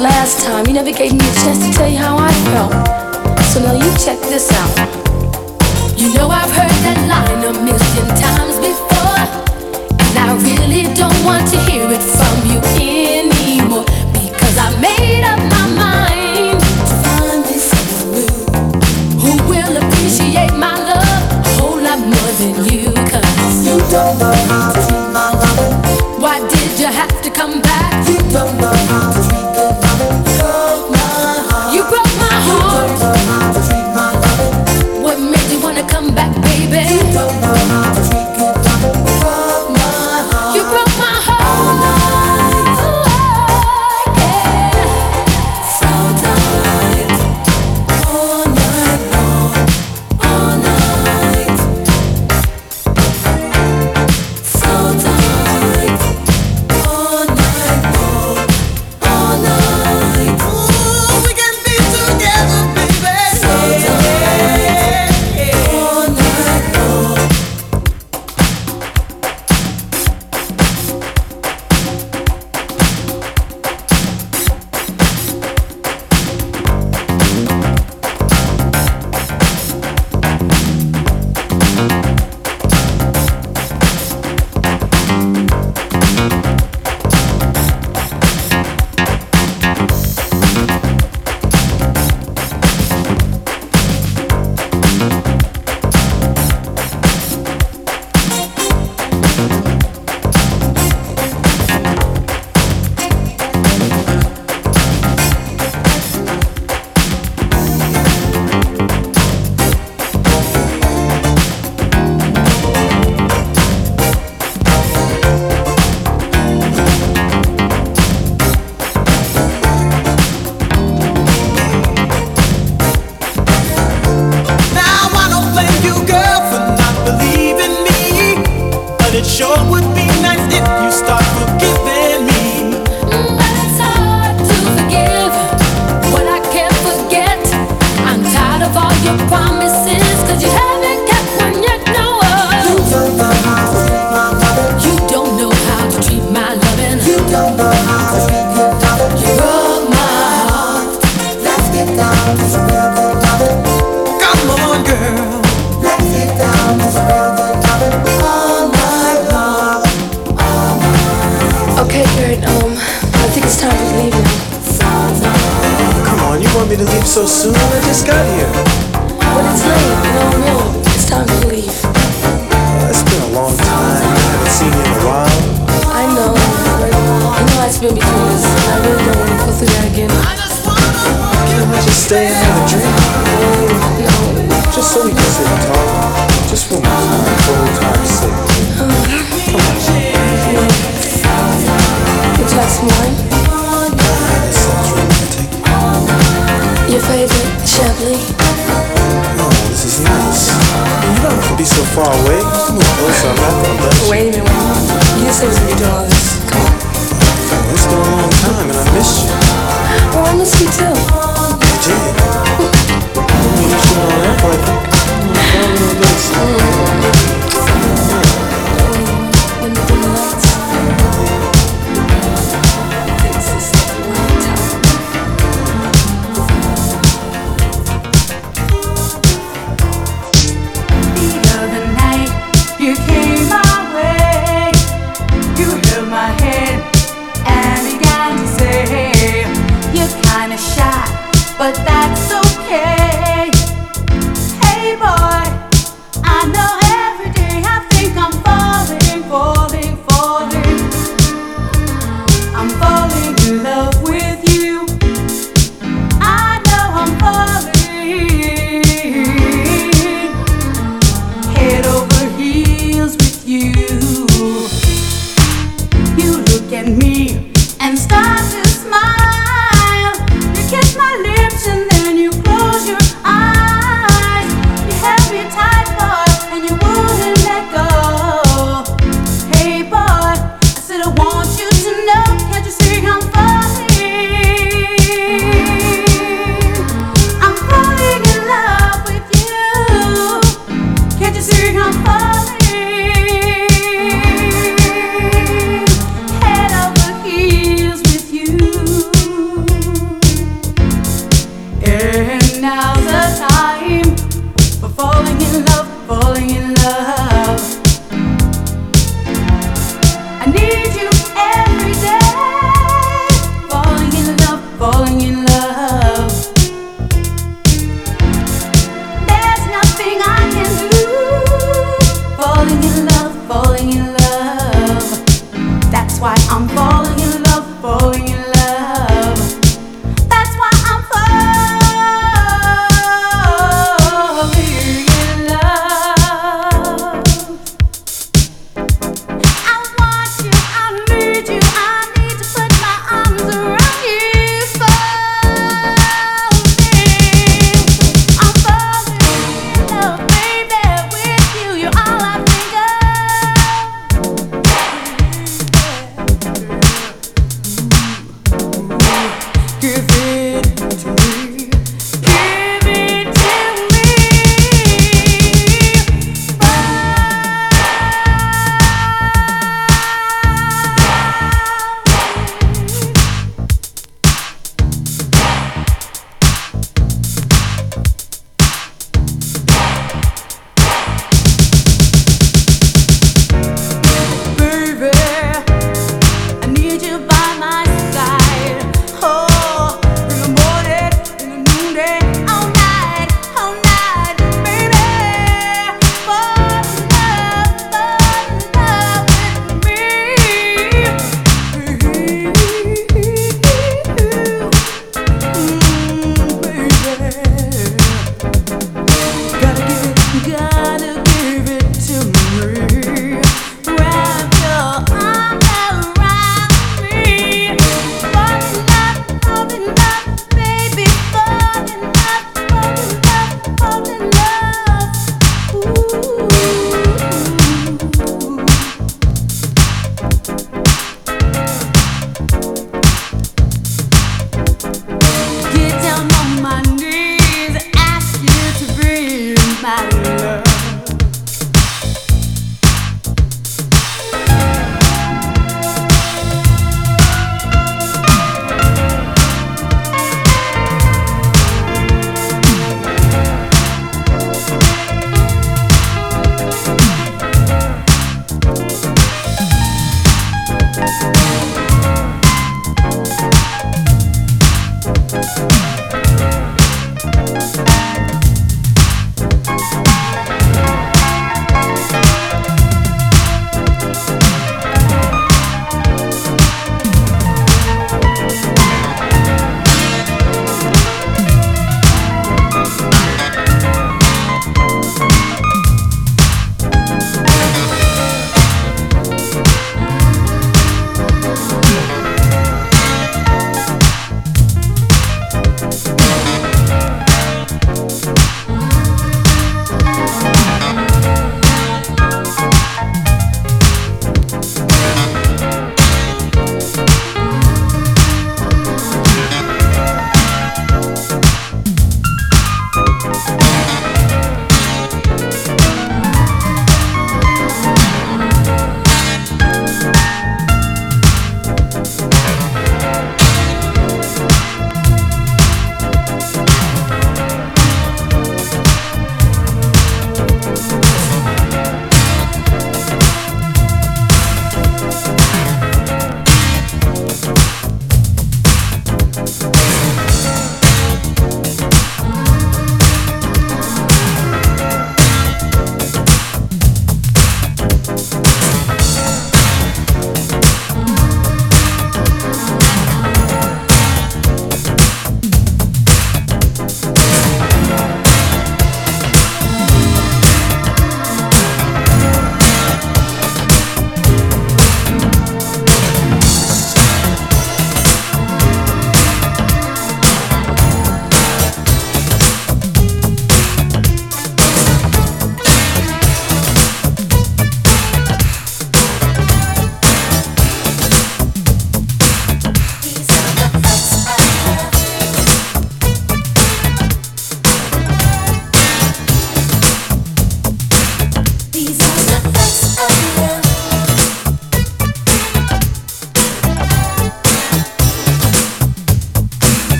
last 0.00 0.44
time. 0.46 0.66
You 0.66 0.72
never 0.72 0.92
gave 0.92 1.12
me 1.12 1.18
a 1.18 1.34
chance 1.34 1.58
to 1.66 1.72
tell 1.72 1.88
you 1.88 1.98
how 1.98 2.16
I 2.16 2.32
felt. 2.48 2.72
So 3.52 3.60
now 3.60 3.74
you 3.74 3.90
check 3.98 4.18
this 4.32 4.50
out. 4.52 4.78
You 5.98 6.14
know 6.14 6.28
I've 6.28 6.50
heard 6.50 6.76
that 6.86 7.00
line 7.12 7.44
a 7.44 7.52
million 7.52 8.06
times 8.16 8.56
before, 8.64 9.20
and 10.00 10.18
I 10.18 10.32
really 10.40 10.94
don't 10.94 11.24
want 11.24 11.46
to 11.50 11.58
hear. 11.58 11.69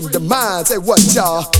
Bullet, 0.00 0.14
no 0.14 0.16
friend 0.16 0.16
of 0.16 0.22
mine. 0.22 0.64
Say 0.64 1.59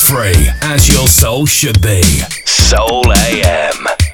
free 0.00 0.48
as 0.62 0.88
your 0.88 1.06
soul 1.08 1.44
should 1.46 1.80
be. 1.82 2.02
Soul 2.44 3.02
AM. 3.12 4.11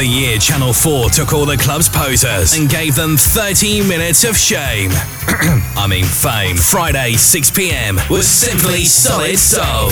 The 0.00 0.06
year 0.06 0.38
Channel 0.38 0.72
4 0.72 1.10
took 1.10 1.34
all 1.34 1.44
the 1.44 1.58
club's 1.58 1.86
posers 1.86 2.54
and 2.54 2.70
gave 2.70 2.94
them 2.94 3.18
30 3.18 3.86
minutes 3.86 4.24
of 4.24 4.34
shame. 4.34 4.90
I 5.76 5.86
mean 5.90 6.06
fame. 6.06 6.56
Friday, 6.56 7.12
6 7.16 7.50
pm 7.50 8.00
was 8.08 8.26
simply 8.26 8.86
Solid 8.86 9.38
Soul. 9.38 9.90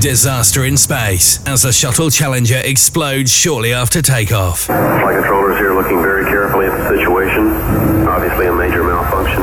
Disaster 0.00 0.64
in 0.64 0.78
space 0.78 1.46
as 1.46 1.64
the 1.64 1.70
shuttle 1.70 2.08
Challenger 2.08 2.62
explodes 2.64 3.30
shortly 3.30 3.74
after 3.74 4.00
takeoff. 4.00 4.60
Flight 4.60 5.16
controllers 5.16 5.58
here 5.58 5.74
looking 5.74 6.00
very 6.00 6.24
carefully 6.24 6.64
at 6.64 6.78
the 6.78 6.96
situation. 6.96 7.48
Obviously 8.08 8.46
a 8.46 8.54
major 8.54 8.82
malfunction. 8.82 9.42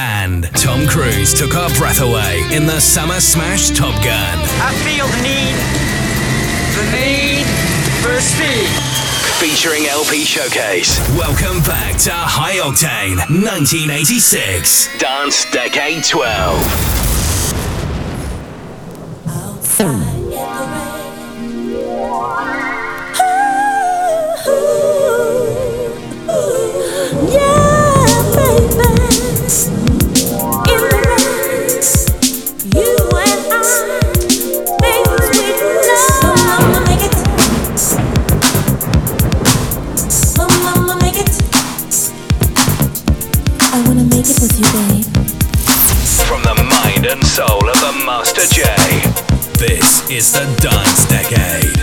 And 0.00 0.47
Tom 0.60 0.86
Cruise 0.88 1.32
took 1.32 1.54
our 1.54 1.70
breath 1.74 2.00
away 2.00 2.42
in 2.50 2.66
the 2.66 2.80
Summer 2.80 3.20
Smash 3.20 3.70
Top 3.70 3.94
Gun. 4.02 4.38
I 4.60 4.74
feel 4.82 5.06
the 5.06 5.22
need, 5.22 5.54
the 6.74 6.82
need 6.90 7.46
for 8.02 8.20
speed. 8.20 8.68
Featuring 9.38 9.86
LP 9.86 10.24
Showcase. 10.24 10.98
Welcome 11.16 11.62
back 11.62 11.96
to 11.98 12.10
High 12.12 12.56
Octane 12.56 13.18
1986. 13.30 14.98
Dance 14.98 15.48
Decade 15.52 16.02
12. 16.02 16.58
I 19.28 20.07
Master 47.92 48.42
J. 48.54 48.64
This 49.58 50.10
is 50.10 50.32
the 50.32 50.44
Dance 50.60 51.08
Decade. 51.08 51.77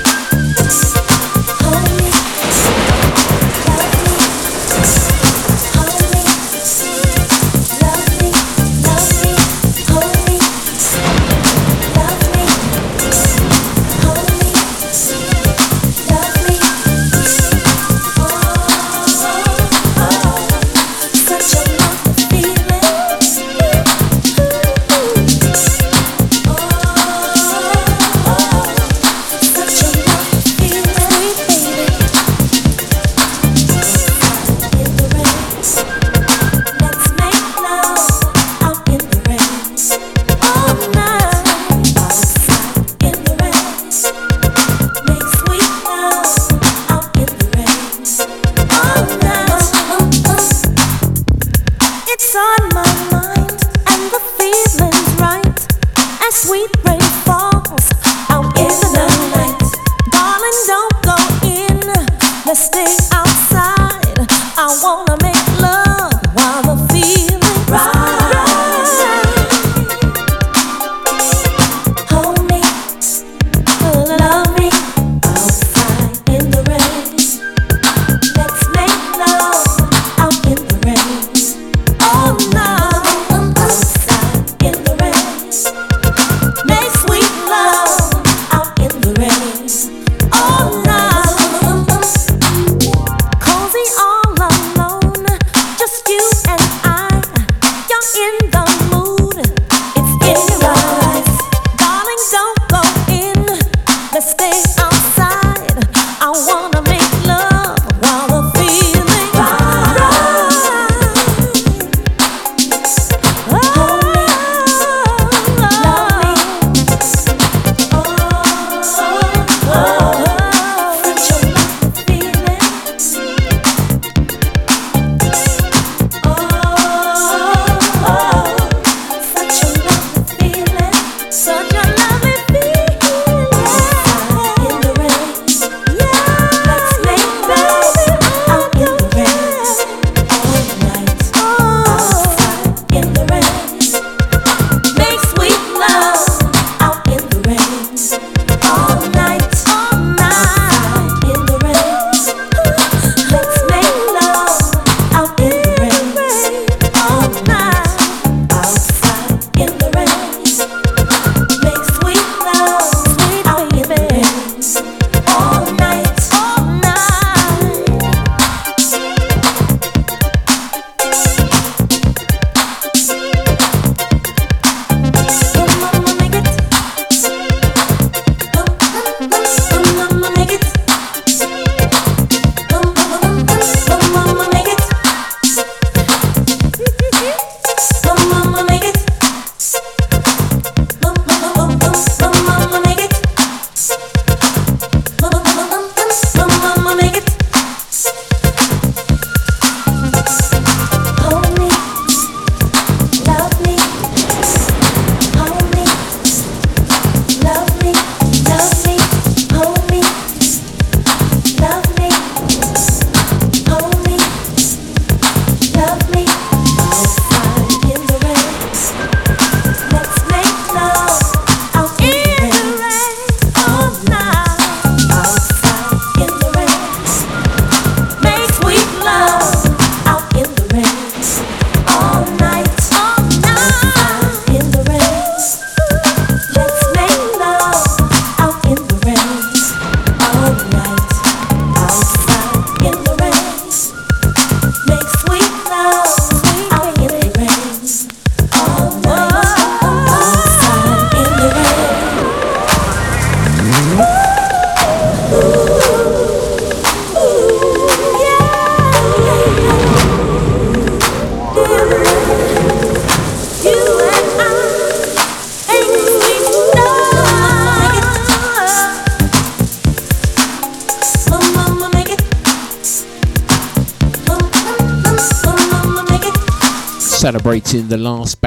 Celebrating 277.76 277.90
the 277.90 277.98
last 277.98 278.42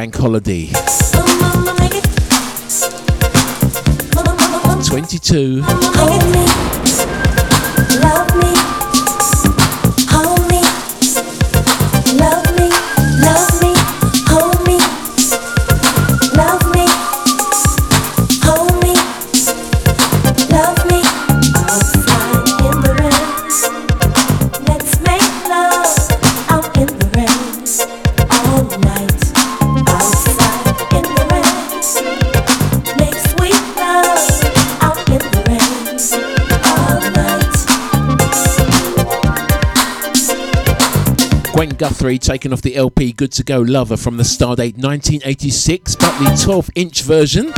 Guthrie 42.09 42.19
taking 42.19 42.55
off 42.55 42.63
the 42.63 42.75
LP 42.75 43.13
Good 43.13 43.33
to 43.33 43.45
Go 43.45 43.61
Lover 43.61 43.99
from 43.99 44.17
the 44.17 44.23
Stardate 44.23 44.79
1986, 44.79 45.95
but 45.97 46.19
the 46.19 46.41
12 46.43 46.71
inch 46.75 47.03
version. 47.03 47.53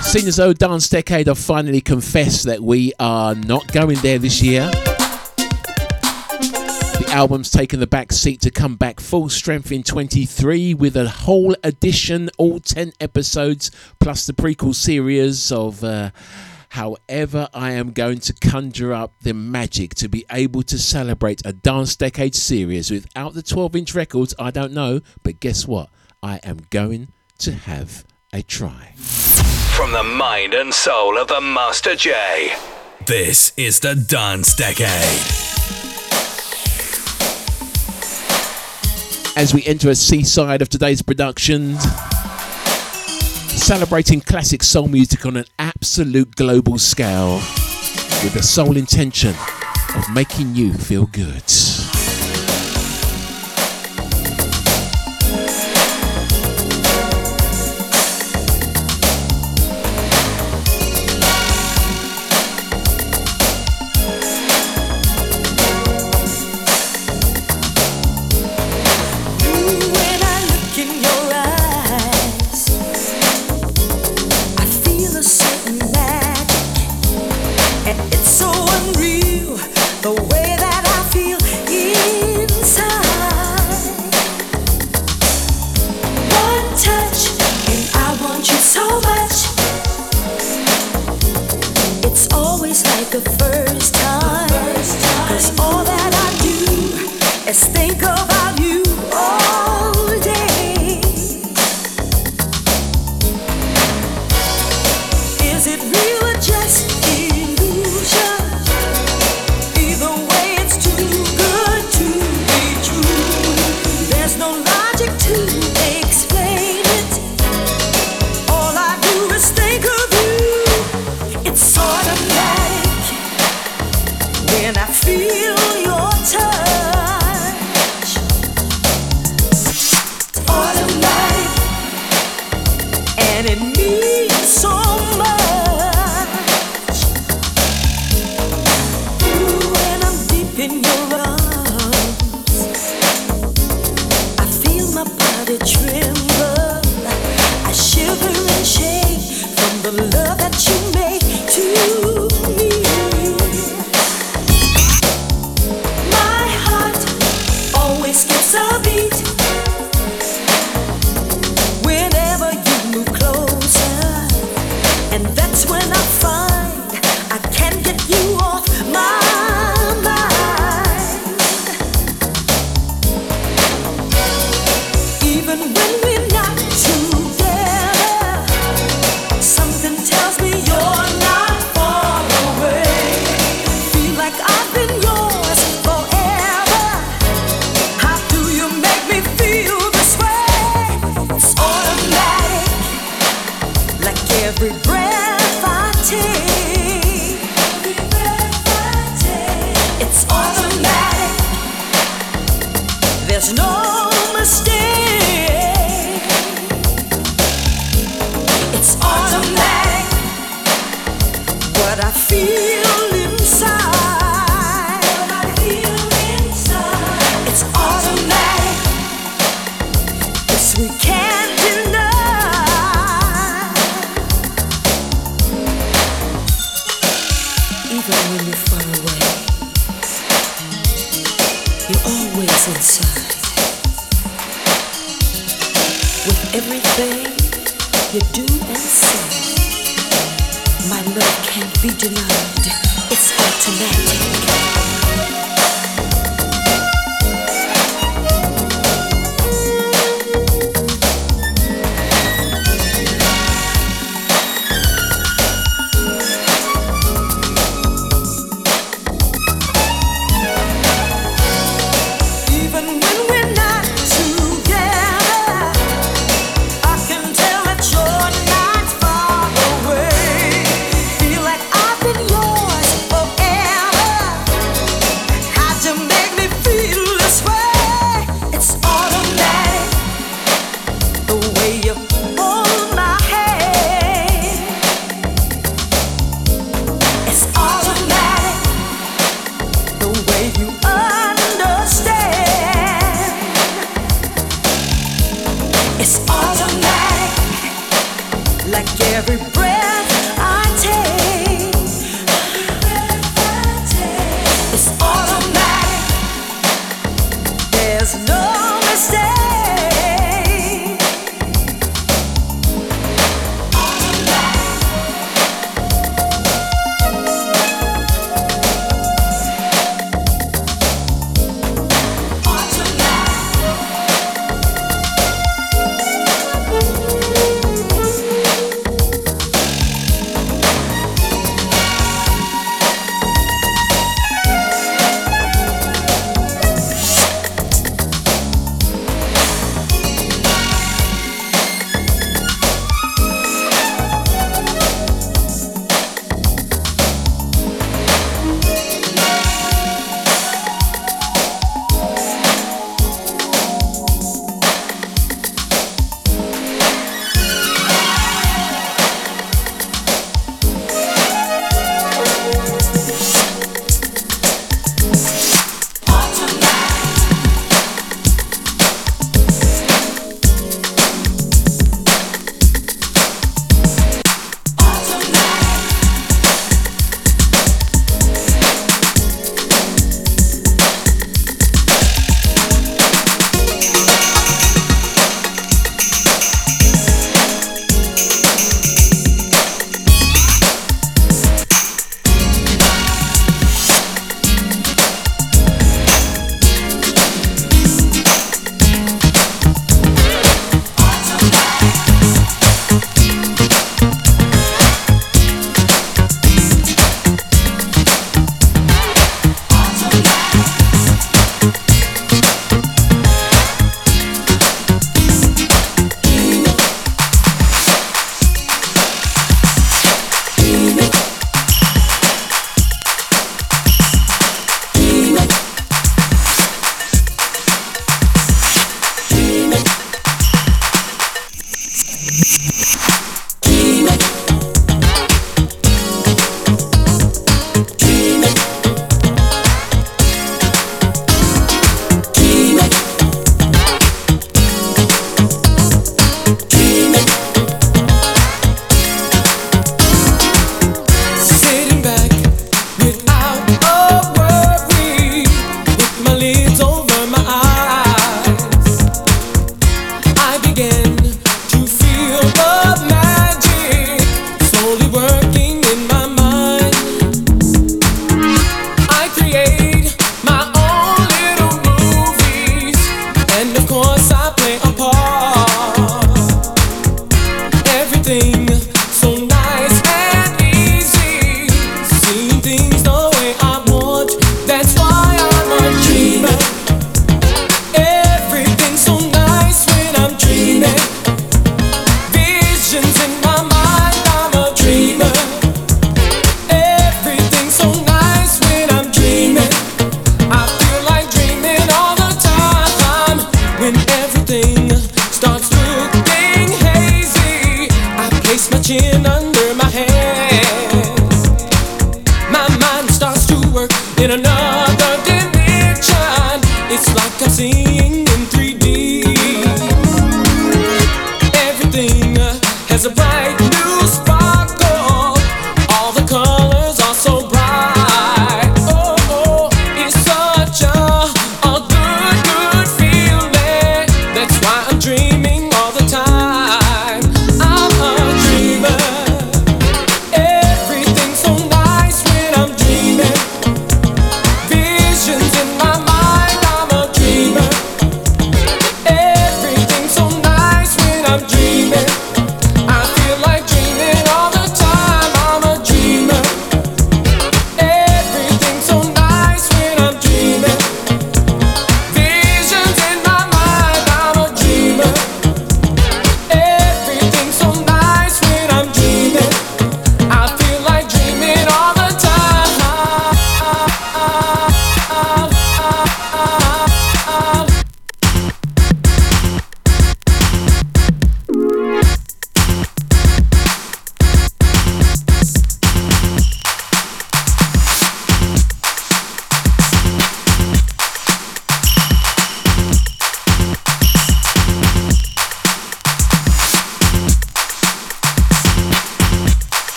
Seeing 0.00 0.26
as 0.26 0.34
though 0.34 0.52
Dance 0.52 0.88
Decade 0.88 1.28
have 1.28 1.38
finally 1.38 1.80
confessed 1.80 2.42
that 2.46 2.60
we 2.60 2.92
are 2.98 3.36
not 3.36 3.72
going 3.72 3.98
there 3.98 4.18
this 4.18 4.42
year. 4.42 4.68
The 6.98 7.06
album's 7.10 7.52
taken 7.52 7.78
the 7.78 7.86
back 7.86 8.10
seat 8.12 8.40
to 8.40 8.50
come 8.50 8.74
back 8.74 8.98
full 8.98 9.28
strength 9.28 9.70
in 9.70 9.84
23 9.84 10.74
with 10.74 10.96
a 10.96 11.08
whole 11.08 11.54
edition, 11.62 12.30
all 12.36 12.58
10 12.58 12.94
episodes, 13.00 13.70
plus 14.00 14.26
the 14.26 14.32
prequel 14.32 14.74
series 14.74 15.52
of. 15.52 15.84
Uh, 15.84 16.10
However, 16.70 17.48
I 17.54 17.72
am 17.72 17.92
going 17.92 18.20
to 18.20 18.32
conjure 18.34 18.92
up 18.92 19.12
the 19.22 19.32
magic 19.32 19.94
to 19.96 20.08
be 20.08 20.24
able 20.30 20.62
to 20.64 20.78
celebrate 20.78 21.40
a 21.44 21.52
Dance 21.52 21.96
Decade 21.96 22.34
series 22.34 22.90
without 22.90 23.34
the 23.34 23.42
12 23.42 23.76
inch 23.76 23.94
records. 23.94 24.34
I 24.38 24.50
don't 24.50 24.72
know, 24.72 25.00
but 25.22 25.40
guess 25.40 25.66
what? 25.66 25.88
I 26.22 26.36
am 26.42 26.58
going 26.70 27.08
to 27.38 27.52
have 27.52 28.04
a 28.32 28.42
try. 28.42 28.92
From 28.96 29.92
the 29.92 30.02
mind 30.02 30.54
and 30.54 30.74
soul 30.74 31.16
of 31.18 31.28
the 31.28 31.40
Master 31.40 31.94
J. 31.94 32.52
This 33.06 33.52
is 33.56 33.80
the 33.80 33.94
Dance 33.94 34.54
Decade. 34.54 35.22
As 39.36 39.54
we 39.54 39.64
enter 39.64 39.88
a 39.88 39.94
seaside 39.94 40.62
of 40.62 40.68
today's 40.68 41.00
productions, 41.00 41.86
celebrating 43.58 44.20
classic 44.20 44.62
soul 44.62 44.88
music 44.88 45.26
on 45.26 45.36
an 45.36 45.44
absolute 45.58 46.36
global 46.36 46.78
scale 46.78 47.34
with 48.22 48.32
the 48.34 48.42
sole 48.42 48.76
intention 48.76 49.34
of 49.96 50.04
making 50.14 50.54
you 50.54 50.72
feel 50.72 51.06
good. 51.06 51.97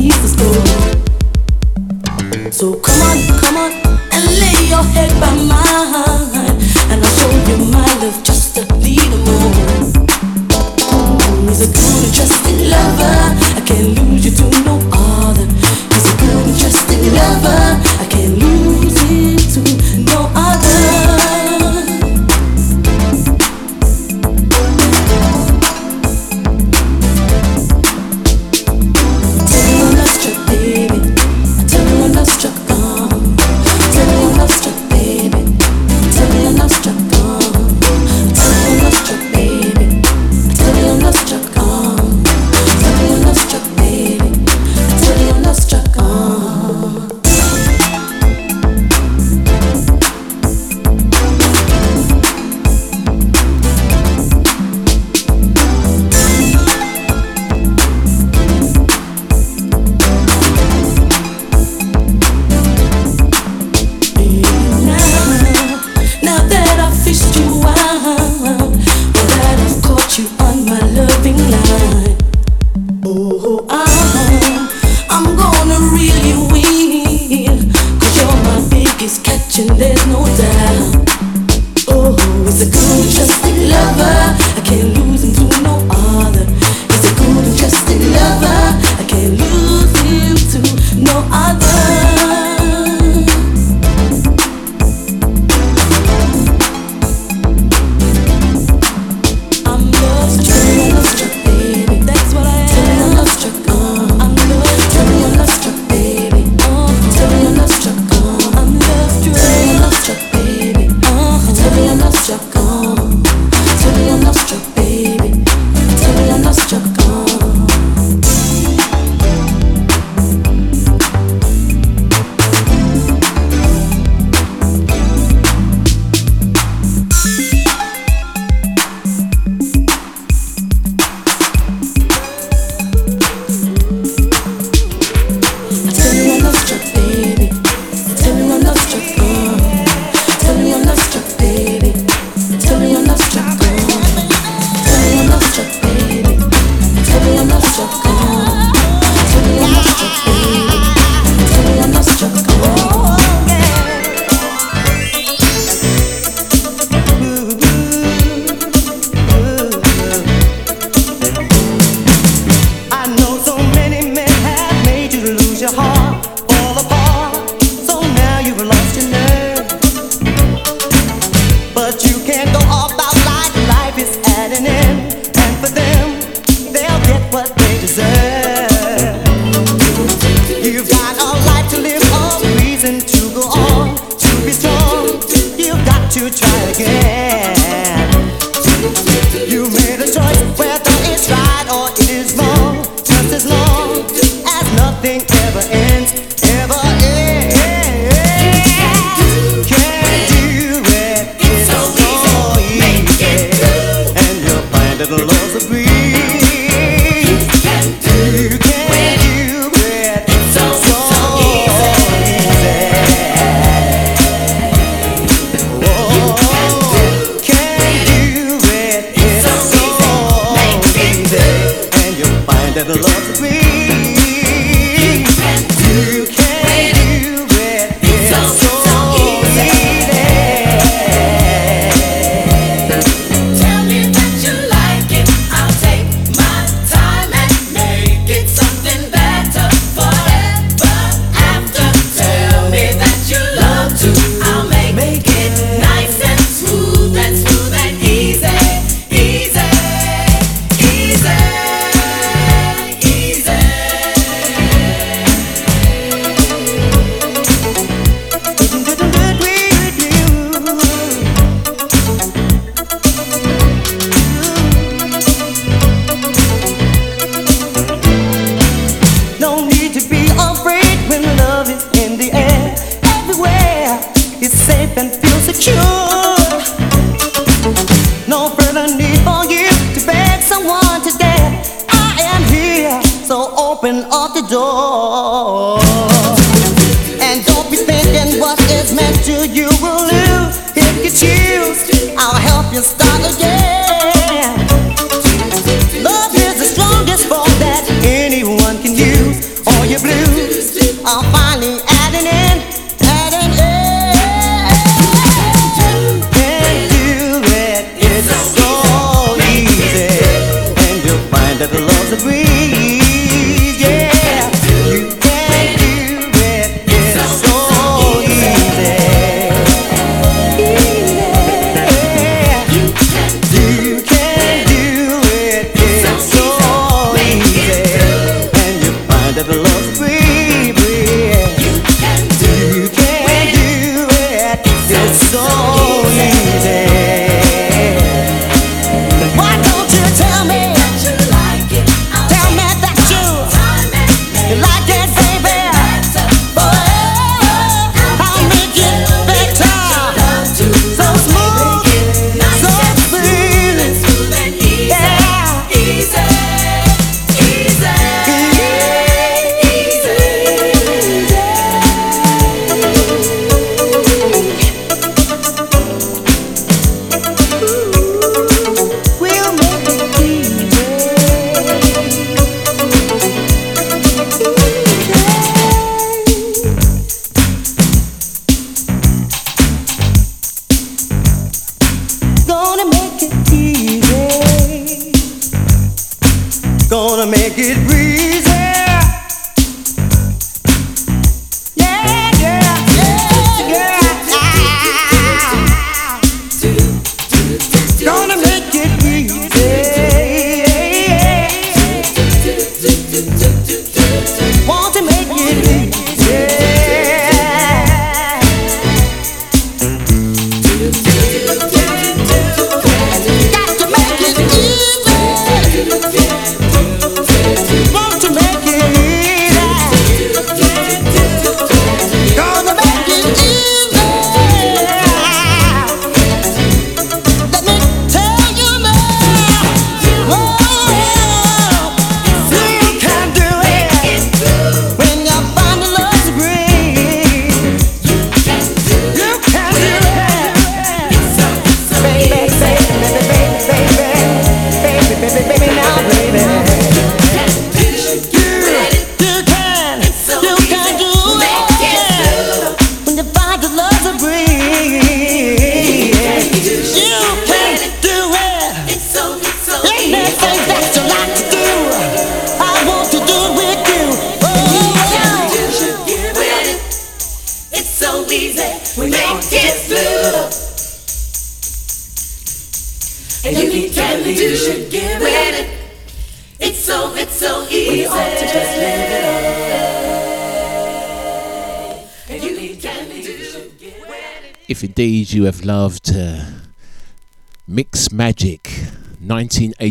evil 0.00 0.28
store. 0.28 0.64
So 2.50 2.74
come 2.80 3.00
on, 3.02 3.18
come 3.40 3.56
on, 3.56 3.72
and 4.12 4.24
lay 4.40 4.58
your 4.68 4.84
head 4.94 5.10
by 5.20 5.30
mine, 5.50 6.58
and 6.90 7.04
I'll 7.04 7.14
show 7.16 7.30
you 7.48 7.56
my 7.70 7.86
love 8.00 8.22
just 8.24 8.56
a 8.58 8.62
little 8.80 9.18
more. 9.26 9.52
He's 11.48 11.60
a 11.62 11.68
good 11.76 12.04
and 12.04 12.14
trusted 12.14 12.60
lover, 12.72 13.16
I 13.56 13.62
can't 13.66 13.88
lose 13.98 14.24
you 14.24 14.32
to 14.32 14.44
no 14.64 14.76
other. 14.92 15.46
He's 15.46 16.06
a 16.08 16.14
good 16.20 16.44
and 16.48 16.56
trusted 16.58 17.02
lover, 17.12 17.62
I 18.00 18.06
can't 18.08 18.34
lose 18.38 18.96
it 18.96 19.40
to. 19.54 19.69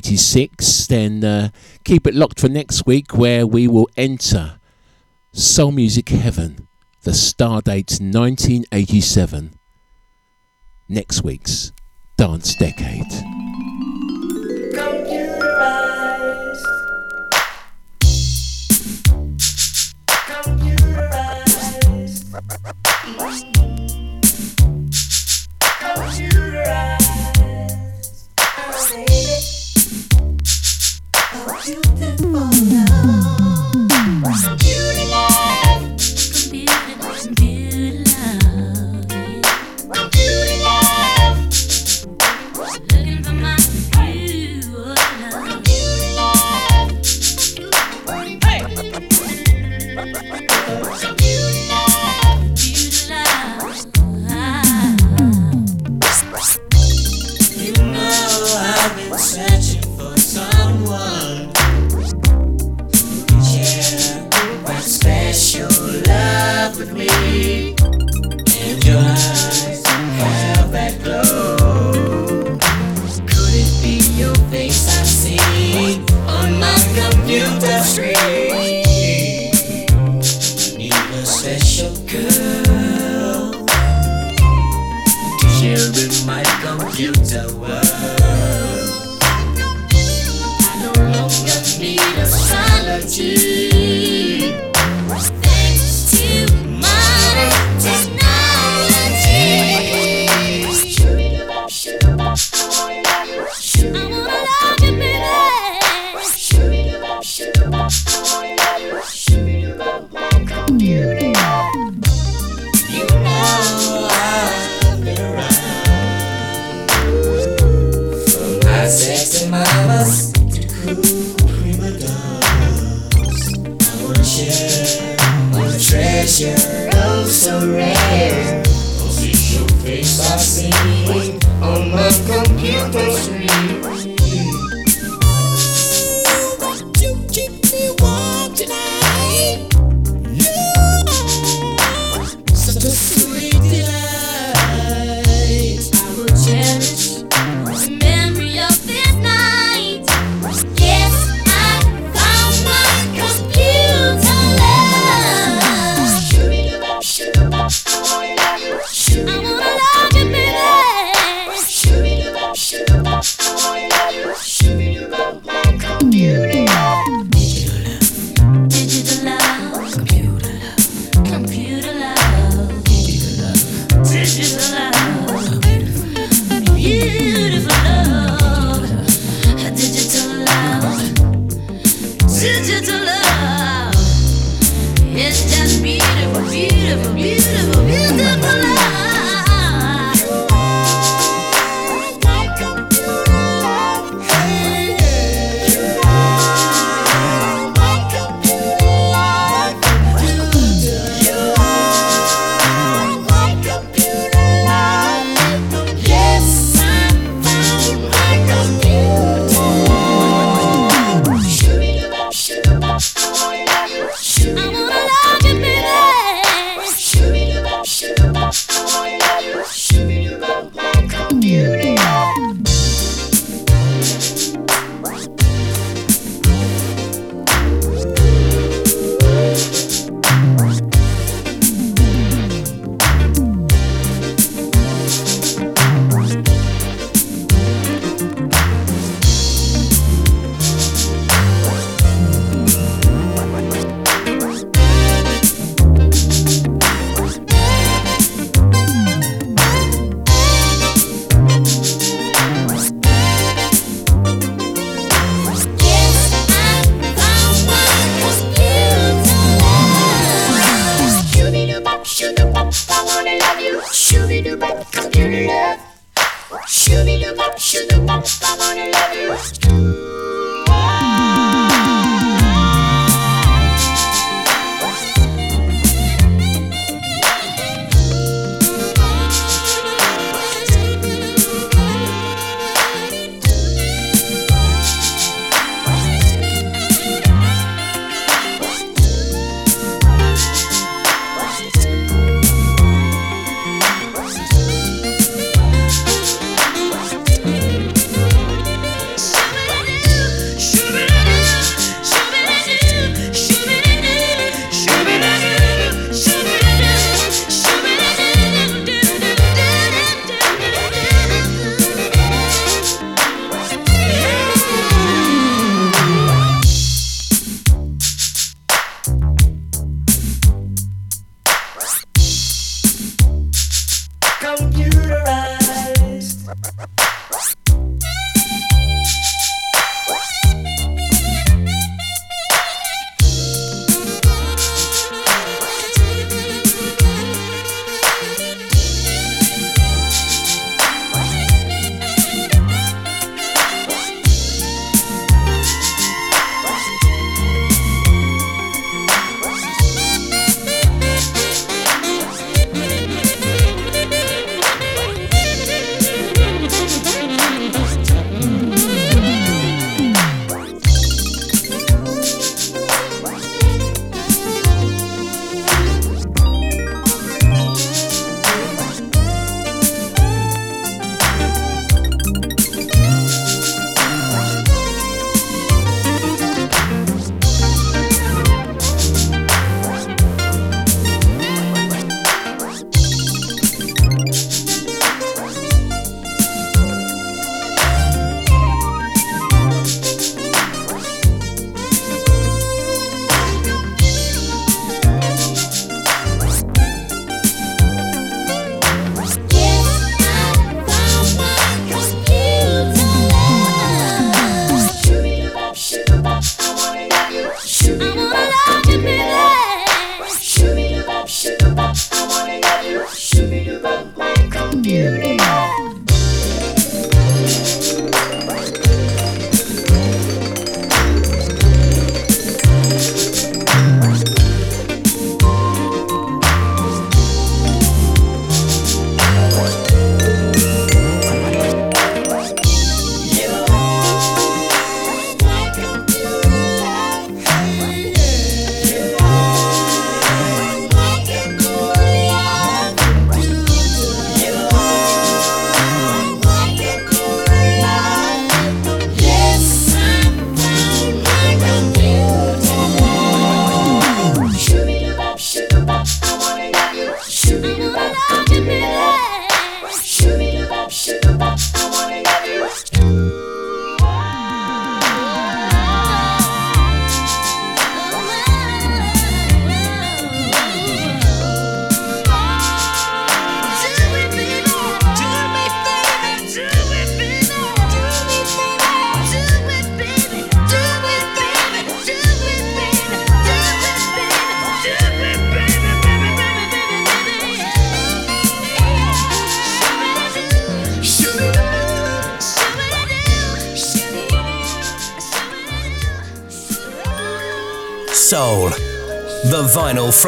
86, 0.10 0.88
then 0.88 1.24
uh, 1.24 1.50
keep 1.84 2.08
it 2.08 2.16
locked 2.16 2.40
for 2.40 2.50
next 2.50 2.88
week 2.88 3.16
where 3.16 3.46
we 3.46 3.68
will 3.68 3.88
enter 3.96 4.60
Soul 5.32 5.72
Music 5.72 6.10
Heaven, 6.10 6.68
the 7.04 7.12
Stardates 7.12 8.02
1987. 8.02 9.54
Next 10.88 11.24
week's. 11.24 11.69